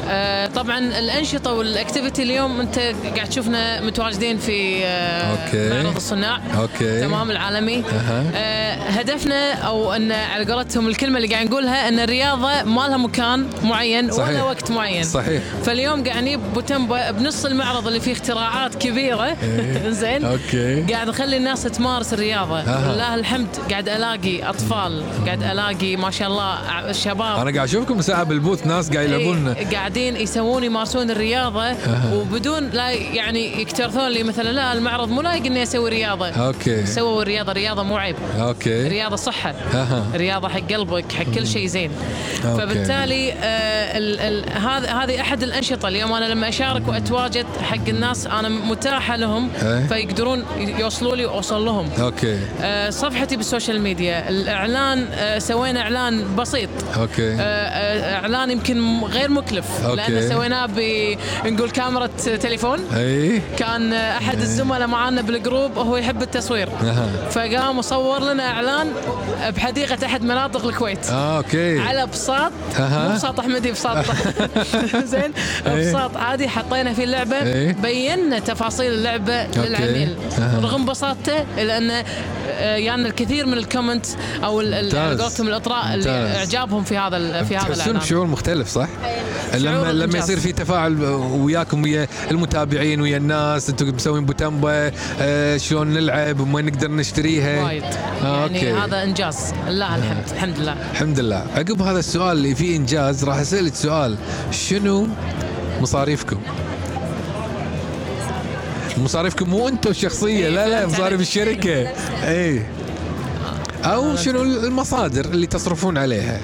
آه 0.07 0.47
طبعا 0.47 0.77
الأنشطة 0.79 1.53
وال 1.53 1.67
activity 1.67 2.23
اليوم 2.23 2.59
أنت 2.59 2.79
قاعد 3.15 3.29
تشوفنا 3.29 3.81
متواجدين 3.81 4.37
في 4.37 4.85
آه 4.85 5.45
أوكي. 5.45 5.69
معرض 5.83 5.95
الصناع 5.95 6.39
أوكي. 6.59 7.01
تمام 7.01 7.31
العالمي. 7.31 7.83
آه 8.35 8.73
هدفنا 8.73 9.53
أو 9.53 9.93
أن 9.93 10.11
على 10.11 10.51
قولتهم 10.53 10.87
الكلمة 10.87 11.17
اللي 11.17 11.27
قاعد 11.33 11.45
نقولها 11.47 11.87
أن 11.87 11.99
الرياضة 11.99 12.63
ما 12.63 12.87
لها 12.87 12.97
مكان 12.97 13.49
معين 13.63 14.11
صحيح. 14.11 14.27
ولا 14.29 14.43
وقت 14.43 14.71
معين 14.71 15.03
صحيح. 15.03 15.43
فاليوم 15.63 16.03
قاعد 16.03 16.23
نجيب 16.23 16.39
بوتمبا 16.53 17.11
بنص 17.11 17.45
المعرض 17.45 17.87
اللي 17.87 17.99
فيه 17.99 18.11
اختراعات 18.11 18.75
كبيرة 18.75 19.25
إيه. 19.43 19.89
زين 20.01 20.25
أوكي. 20.25 20.81
قاعد 20.93 21.07
نخلي 21.07 21.37
الناس 21.37 21.63
تمارس 21.63 22.13
الرياضة. 22.13 22.53
ولله 22.89 23.15
الحمد 23.15 23.47
قاعد 23.71 23.89
ألاقي 23.89 24.43
أطفال 24.49 25.03
قاعد 25.25 25.43
ألاقي 25.43 25.95
ما 25.95 26.11
شاء 26.11 26.27
الله 26.27 26.57
شباب 26.91 27.21
أنا 27.39 27.55
قاعد 27.55 27.67
أشوفكم 27.67 28.01
ساعة 28.01 28.23
بال 28.23 28.36
booth 28.36 28.67
ناس 28.67 28.89
قاعد 28.91 29.09
يلعبون 29.09 29.47
إيه، 29.47 29.77
قاعدين 30.03 30.21
يسوون 30.23 30.63
يمارسون 30.63 31.11
الرياضة 31.11 31.71
وبدون 32.13 32.69
لا 32.69 32.89
يعني 32.91 33.61
يكترثون 33.61 34.07
لي 34.07 34.23
مثلا 34.23 34.51
لا 34.51 34.73
المعرض 34.73 35.09
مو 35.09 35.21
لايق 35.21 35.45
إني 35.45 35.63
أسوي 35.63 35.89
رياضة. 35.89 36.29
أوكي. 36.29 36.85
سووا 36.85 37.21
الرياضة 37.21 37.51
رياضة 37.51 37.83
مو 37.83 37.97
عيب. 37.97 38.15
أوكي. 38.39 38.87
رياضة 38.87 39.15
صحة. 39.15 39.53
أها. 39.73 40.05
رياضة 40.15 40.47
حق 40.49 40.59
قلبك 40.73 41.11
حق 41.11 41.23
كل 41.23 41.47
شيء 41.47 41.67
زين. 41.67 41.91
أوكي. 42.45 42.61
فبالتالي 42.61 43.31
آه، 43.33 43.97
ال- 43.97 44.19
ال- 44.19 44.57
هذا 44.57 44.91
هذه 44.91 45.21
أحد 45.21 45.43
الأنشطة 45.43 45.87
اليوم. 45.87 46.13
أنا 46.13 46.25
لما 46.25 46.49
أشارك 46.49 46.87
وأتواجد 46.87 47.45
حق 47.61 47.87
الناس 47.89 48.27
أنا 48.27 48.49
متاحة 48.49 49.15
لهم 49.15 49.49
إيه. 49.63 49.87
فيقدرون 49.87 50.43
يوصلوا 50.57 51.15
لي 51.15 51.25
وأوصل 51.25 51.65
لهم. 51.65 51.89
أوكي. 51.99 52.39
آه، 52.61 52.89
صفحتي 52.89 53.35
بال 53.37 53.48
social 53.48 53.81
media. 53.81 54.29
الإعلان 54.29 55.07
آه، 55.13 55.39
سوينا 55.39 55.81
إعلان 55.81 56.35
بسيط. 56.35 56.69
أوكي. 56.99 57.33
آه، 57.33 57.39
آه، 57.41 58.15
إعلان 58.19 58.51
يمكن 58.51 58.99
غير 59.03 59.29
مكلف. 59.29 59.82
أوكي. 59.85 59.95
لأن 60.11 60.29
سويناه 60.29 60.65
بنقول 61.43 61.69
كاميرا 61.71 62.07
تليفون 62.41 62.79
أي 62.95 63.41
كان 63.57 63.93
أحد 63.93 64.39
الزملاء 64.41 64.87
معانا 64.87 65.21
بال 65.21 65.37
group 65.37 65.77
هو 65.77 65.97
يحب 65.97 66.21
التصوير 66.21 66.69
أها. 66.83 67.07
فقام 67.31 67.77
وصور 67.77 68.19
لنا 68.19 68.43
إعلان 68.51 68.87
بحديقة 69.49 70.05
أحد 70.05 70.23
مناطق 70.23 70.65
الكويت 70.65 71.09
آه، 71.09 71.37
أوكي 71.37 71.79
على 71.79 72.05
بساط 72.07 72.51
أها. 72.79 73.07
مو 73.09 73.15
بساط 73.15 73.39
أحمدي 73.39 73.71
بساط 73.71 74.05
زين 75.13 75.33
إيه. 75.67 75.89
بساط 75.89 76.17
عادي 76.17 76.47
حطينا 76.49 76.93
فيه 76.93 77.03
اللعبة 77.03 77.35
إيه. 77.43 77.71
بينا 77.73 78.39
تفاصيل 78.39 78.91
اللعبة 78.93 79.43
للعميل 79.57 80.15
أها. 80.39 80.59
رغم 80.63 80.85
بساطته 80.85 81.45
الا 81.57 81.77
انه 81.77 82.03
آه، 82.49 82.75
يعني 82.75 83.07
الكثير 83.07 83.45
من 83.45 83.53
ال 83.53 83.60
comment 83.60 84.05
أو. 84.43 84.59
قولتهم 84.59 85.47
الإطراء 85.47 85.93
اللي. 85.93 86.09
إعجابهم 86.35 86.83
في 86.83 86.97
هذا 86.97 87.17
ال- 87.17 87.45
في 87.45 87.57
هذا 87.57 87.73
الإعلان 87.73 87.97
بشعور 87.97 88.27
مختلف 88.27 88.67
صح؟ 88.69 88.87
لما 89.81 89.91
لما. 90.05 90.17
يصير 90.19 90.39
في 90.39 90.51
تفاعل 90.51 91.03
وياكم 91.31 91.83
ويا 91.83 92.07
المتابعين 92.31 93.01
ويا 93.01 93.17
الناس 93.17 93.69
أنتم 93.69 93.95
مسوين 93.95 94.25
بوتمبا 94.25 94.91
آه 95.21 95.57
شلون 95.57 95.87
نلعب 95.93 96.53
وين 96.53 96.65
نقدر 96.65 96.91
نشتريها. 96.91 97.63
وايد. 97.63 97.83
آه 98.23 98.41
يعني 98.41 98.71
أوكي. 98.71 98.71
هذا 98.73 99.03
إنجاز. 99.03 99.37
لله 99.67 99.95
الحمد 99.95 100.23
الحمد 100.31 100.59
لله. 100.59 100.75
الحمد 100.91 101.19
لله. 101.19 101.45
عقب 101.55 101.81
هذا 101.81 101.99
السؤال 101.99 102.37
اللي 102.37 102.55
فيه 102.55 102.75
إنجاز 102.77 103.23
راح 103.23 103.37
اسالك 103.37 103.75
سؤال. 103.75 104.17
شنو 104.51 105.07
مصاريفكم؟ 105.81 106.37
مصاريفكم 108.97 109.49
مو 109.49 109.67
أنتم 109.67 109.89
الشخصيه 109.89 110.49
لا 110.49 110.67
لا 110.67 110.79
فهمت 110.81 110.93
مصاريف. 110.93 111.21
الشركة. 111.21 111.87
اي 112.23 112.61
أو 113.83 114.15
شنو 114.15 114.41
المصادر 114.41 115.25
اللي 115.25 115.47
تصرفون 115.47 115.97
عليها؟ 115.97 116.39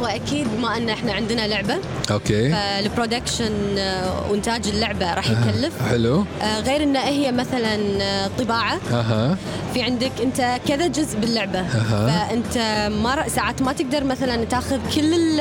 هو 0.00 0.06
أكيد 0.06 0.46
بما 0.56 0.76
أن 0.76 0.88
إحنا 0.88 1.12
عندنا 1.12 1.48
لعبة 1.48 1.76
أوكي. 2.10 2.50
فال 2.52 2.73
production 2.73 3.78
آه، 3.78 4.30
وإنتاج 4.30 4.68
اللعبة 4.68 5.14
راح 5.14 5.30
يكلف. 5.30 5.72
حلو. 5.88 6.24
آه، 6.42 6.60
غير 6.60 6.82
إن 6.82 6.96
هي 6.96 7.32
مثلا 7.32 7.78
آه، 8.02 8.30
طباعة. 8.38 8.80
أها. 8.92 9.36
في 9.74 9.82
عندك 9.82 10.12
أنت 10.22 10.58
كذا 10.68 10.86
جزء 10.86 11.18
باللعبة. 11.18 11.58
أها. 11.60 12.06
فأنت 12.28 12.58
ما 13.02 13.28
ساعات 13.28 13.62
ما 13.62 13.72
تقدر 13.72 14.04
مثلا 14.04 14.44
تاخذ 14.44 14.78
كل 14.94 15.14
ال- 15.14 15.40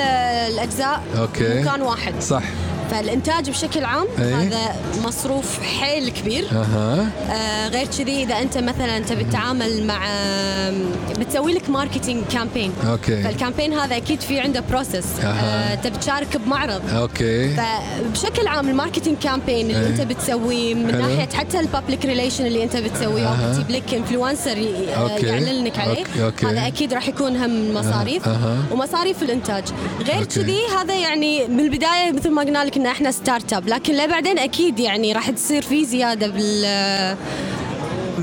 الأجزاء 0.53 1.01
أوكي. 1.17 1.61
مكان 1.61 1.81
واحد. 1.81 2.13
صح. 2.21 2.43
فالإنتاج 2.91 3.49
بشكل 3.49 3.85
عام 3.85 4.07
أي. 4.19 4.33
هذا 4.33 4.75
مصروف 5.05 5.59
حيل 5.63 6.09
كبير 6.09 6.45
أها 6.51 7.09
آه 7.31 7.67
غير 7.67 7.85
كذي 7.97 8.23
إذا 8.23 8.41
أنت 8.41 8.57
مثلا 8.57 8.99
تبي 8.99 9.23
تتعامل 9.23 9.83
مع 9.87 9.99
بتسوي 11.19 11.53
لك 11.53 11.69
marketing 11.69 12.23
campaign 12.33 12.73
أوكي 12.87 13.23
فال 13.23 13.33
campaign 13.33 13.73
هذا 13.73 13.97
أكيد 13.97 14.21
في 14.21 14.39
عنده 14.39 14.63
process 14.71 15.19
أها. 15.23 15.71
آه 15.71 15.75
تبي 15.75 15.97
تشارك 15.97 16.37
بمعرض 16.37 16.81
أوكي 16.95 17.49
فبشكل 17.55 18.47
عام 18.47 18.69
ال 18.69 18.74
marketing 18.74 19.17
campaign 19.17 19.65
اللي 19.69 19.79
إيه. 19.81 19.87
أنت 19.87 20.01
بتسويه 20.01 20.73
من 20.73 20.91
حلو. 20.91 21.01
ناحية 21.01 21.29
حتى 21.37 21.59
ال 21.59 21.66
public 21.66 22.05
relation 22.05 22.45
اللي 22.45 22.63
أنت 22.63 22.77
بتسويه 22.77 23.27
أو 23.27 23.33
أها. 23.33 23.51
بتجيب 23.51 23.71
لك 23.71 23.93
influencer. 23.93 24.57
يعلن 24.57 25.63
لك 25.65 25.79
عليه 25.79 25.99
أوكي. 25.99 26.23
أوكي. 26.25 26.45
هذا 26.45 26.67
أكيد 26.67 26.93
راح 26.93 27.07
يكون 27.07 27.35
هم 27.37 27.73
مصاريف 27.73 28.27
أها. 28.27 28.57
ومصاريف 28.71 29.23
الإنتاج 29.23 29.63
غير. 30.07 30.23
كذي 30.25 30.59
هذا 30.81 30.95
يعني 30.95 31.47
بالبدايه 31.47 32.11
مثل 32.11 32.29
ما 32.29 32.41
قلنا 32.41 32.65
لك 32.65 32.77
ان 32.79 32.85
إحنا 32.85 33.11
start 33.11 33.53
up 33.53 33.67
لكن 33.67 33.93
لا 33.93 34.05
بعدين 34.05 34.39
أكيد 34.39 34.79
يعني 34.79 35.13
راح 35.13 35.29
تصير 35.29 35.61
في 35.61 35.85
زيادة 35.85 36.27
بال 36.27 37.17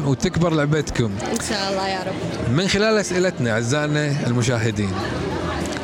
وتكبر 0.07 0.55
لعبتكم. 0.55 1.05
إن 1.05 1.41
شاء 1.49 1.71
الله 1.71 1.89
يا 1.89 2.01
رب. 2.03 2.53
من 2.53 2.69
خلال 2.69 2.99
أسئلتنا 2.99 3.53
أعزائنا 3.53 4.27
المشاهدين 4.27 4.91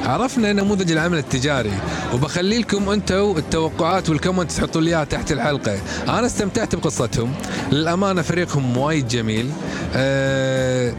عرفنا 0.04 0.52
نموذج 0.52 0.92
العمل 0.92 1.18
التجاري 1.18 1.72
وبخلي 2.14 2.58
لكم 2.58 2.88
أنتم 2.88 3.35
التوقعات 3.37 4.11
وال 4.11 4.20
comment 4.20 4.53
تحطوا 4.52 4.80
لي 4.80 4.90
إياها 4.90 5.04
تحت 5.04 5.32
الحلقة. 5.32 5.78
أنا 6.08 6.26
استمتعت 6.26 6.74
بقصتهم. 6.74 7.32
للأمانة 7.72 8.22
فريقهم 8.22 8.76
وايد 8.76 9.08
جميل. 9.08 9.50
أه 9.94 10.94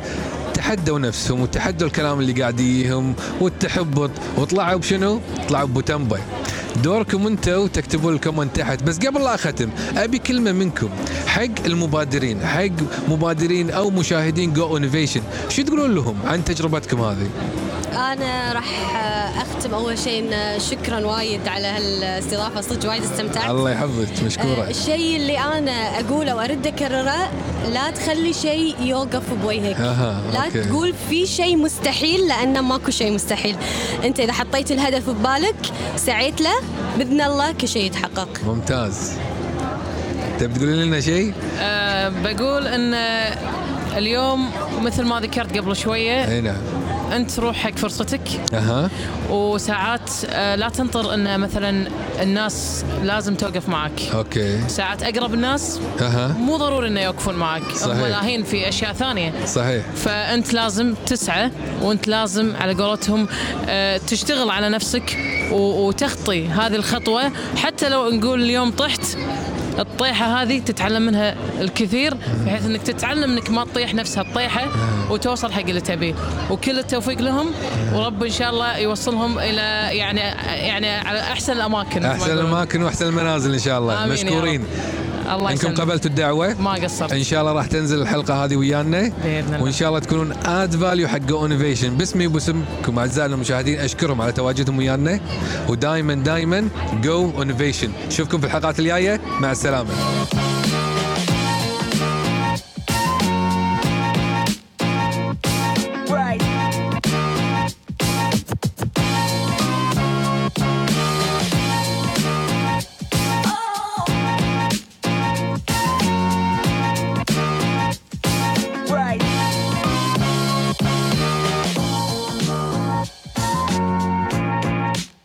تحدوا 0.54 1.00
نفسهم 1.00 1.42
وتحدوا 1.42 1.88
الكلام 1.88 2.20
اللي 2.20 2.42
قاعد 2.42 2.60
يجيهم 2.60 3.14
والتحبط. 3.42 4.12
وطلعوا 4.38 4.80
بشنو؟ 4.80 5.20
طلعوا 5.50 5.68
ببوتمبا 5.68 6.20
دوركم 6.84 7.28
أنتم 7.28 7.68
تكتبوا 7.68 8.12
ال 8.12 8.17
comment 8.17 8.56
تحت. 8.56 8.84
بس 8.84 8.98
قبل 9.00 9.24
لا 9.24 9.36
أختم 9.36 9.70
أبي 9.98 10.20
كلمة 10.20 10.52
منكم. 10.52 10.90
حق 11.28 11.66
المبادرين 11.66 12.46
حق 12.46 13.10
مبادرين 13.10 13.72
أو 13.72 13.90
مشاهدين 13.90 14.54
Go 14.54 14.78
Innovation 14.78 15.22
شو 15.50 15.62
تقولون 15.62 15.96
لهم 15.96 16.16
عن 16.26 16.46
تجربتكم 16.46 17.02
هذه؟ 17.02 17.30
أنا 17.94 18.54
راح 18.54 18.96
أختم 19.38 19.74
أول 19.74 19.98
شيء 19.98 20.24
إن 20.24 20.60
شكرا 20.60 21.06
وايد 21.06 21.48
على 21.48 21.68
هالاستضافة. 21.68 22.62
صدق 22.62 22.90
وايد 22.90 23.04
استمتعت. 23.04 23.50
الله 23.50 23.72
يحفظك 23.72 24.20
آه، 24.22 24.26
مشكوره 24.26 24.70
الشيء 24.70 25.16
اللي 25.16 25.40
أنا 25.40 26.00
أقوله 26.00 26.36
وأرد 26.36 26.68
أكرره 26.68 27.32
لا 27.74 27.92
تخلي 27.92 28.34
شيء 28.34 28.76
يوقف 28.82 29.34
بوجهك. 29.44 29.76
أها، 29.76 30.22
لا 30.34 30.46
أوكي. 30.46 30.62
تقول 30.62 30.94
في 31.10 31.26
شيء 31.26 31.58
مستحيل 31.58 32.28
لأنه 32.28 32.62
ماكو 32.62 32.92
شيء 32.92 33.12
مستحيل. 33.12 33.56
أنت 34.04 34.20
إذا 34.20 34.34
حطيت 34.34 34.72
الهدف 34.72 35.10
ببالك 35.10 35.56
سعيت 35.96 36.42
له 36.42 36.56
بإذن 36.98 37.22
الله 37.22 37.52
كل 37.52 37.68
شيء 37.68 37.86
يتحقق. 37.86 38.30
ممتاز. 38.46 39.12
تبي 40.40 40.60
تقولي 40.60 40.86
لنا 40.86 41.02
شيء؟ 41.02 41.34
أه 41.60 42.10
بقول 42.10 42.68
إن 42.68 42.94
اليوم 43.98 44.52
مثل 44.82 45.04
ما 45.04 45.20
ذكرت 45.20 45.58
قبل 45.58 45.76
شوية 45.76 46.28
أي 46.28 46.42
نعم. 46.42 46.56
أنت 47.12 47.40
روح 47.40 47.56
حق 47.56 47.76
فرصتك. 47.78 48.22
أها. 48.54 48.90
وساعات 49.30 50.10
آه، 50.30 50.56
لا 50.56 50.70
تنطر 50.70 51.14
إن 51.14 51.40
مثلا 51.40 51.88
الناس 52.22 52.86
لازم 53.04 53.36
توقف 53.36 53.70
معك. 53.70 54.02
أوكي. 54.14 54.60
ساعات 54.68 55.04
أقرب 55.04 55.34
الناس 55.34 55.80
أها. 56.02 56.28
مو 56.28 56.58
ضروري 56.58 56.88
إنه 56.88 57.02
يوقفون 57.02 57.36
معك. 57.36 57.72
صحيح. 57.72 57.98
هم 57.98 58.06
لاهين 58.06 58.44
في 58.44 58.70
أشياء 58.70 58.94
ثانية. 58.94 59.46
صحيح. 59.46 59.84
فأنت 59.96 60.54
لازم 60.54 60.94
تسعى 61.06 61.52
وأنت 61.82 62.08
لازم 62.08 62.56
على 62.56 62.74
قولتهم 62.74 63.28
آه، 63.68 63.98
تشتغل 63.98 64.50
على 64.50 64.70
نفسك 64.70 65.18
وتخطي 65.52 66.48
هذه 66.48 66.76
الخطوة. 66.76 67.32
حتى 67.58 67.90
لو 67.90 68.10
نقول 68.10 68.44
اليوم 68.44 68.72
طحت 68.72 69.18
الطيحة 69.80 70.42
هذه 70.42 70.60
تتعلم 70.60 71.02
منها 71.02 71.36
الكثير 71.62 72.14
بحيث 72.46 72.66
إنك 72.66 72.82
تتعلم 72.82 73.32
إنك 73.32 73.50
ما 73.50 73.64
تطيح 73.66 73.94
نفس 73.94 74.18
هالطيحه 74.18 74.68
وتوصل 75.10 75.52
حق 75.52 75.60
اللي 75.62 75.82
تبيه. 75.82 76.14
وكل 76.50 76.80
التوفيق 76.80 77.22
لهم 77.22 77.48
ورب 77.94 78.24
إن 78.24 78.30
شاء 78.30 78.50
الله 78.50 78.78
يوصلهم 78.78 79.40
إلى 79.40 79.98
يعني 79.98 80.20
يعني 80.68 80.90
على 80.90 81.20
أحسن 81.20 81.54
الأماكن. 81.54 82.06
أحسن. 82.06 82.32
الأماكن 82.32 82.84
وأحسن 82.84 83.08
المنازل 83.08 83.54
إن 83.54 83.60
شاء 83.60 83.80
الله. 83.80 84.06
مشكورين. 84.06 84.64
الله 85.32 85.52
إنكم 85.52 85.74
قبلتوا 85.76 86.10
الدعوة. 86.10 86.56
ما 86.62 86.72
قصرت. 86.72 87.14
إن 87.14 87.24
شاء 87.24 87.42
الله 87.42 87.52
راح 87.52 87.66
تنزل 87.66 88.02
الحلقة 88.02 88.46
هذه 88.46 88.56
ويانا. 88.56 89.12
بإذن 89.24 89.46
الله. 89.48 89.64
وإن 89.64 89.72
شاء 89.72 89.90
الله 89.90 90.00
تكونون 90.00 90.34
add 90.46 90.76
value 90.76 91.08
حق 91.08 91.32
Innovation 91.44 91.98
باسمي 91.98 92.28
وباسمكم 92.28 93.00
أعزائنا 93.00 93.36
المشاهدين 93.36 93.80
أشكرهم 93.80 94.22
على 94.22 94.32
تواجدهم 94.32 94.78
ويانا. 94.78 95.20
ودائما 95.68 96.14
دائما 96.14 96.70
جو 97.02 97.42
انوفيشن 97.42 97.92
نشوفكم 98.08 98.40
في 98.40 98.46
الحلقات 98.46 98.80
الجاية. 98.80 99.22
مع 99.40 99.52
السلامة. 99.52 99.90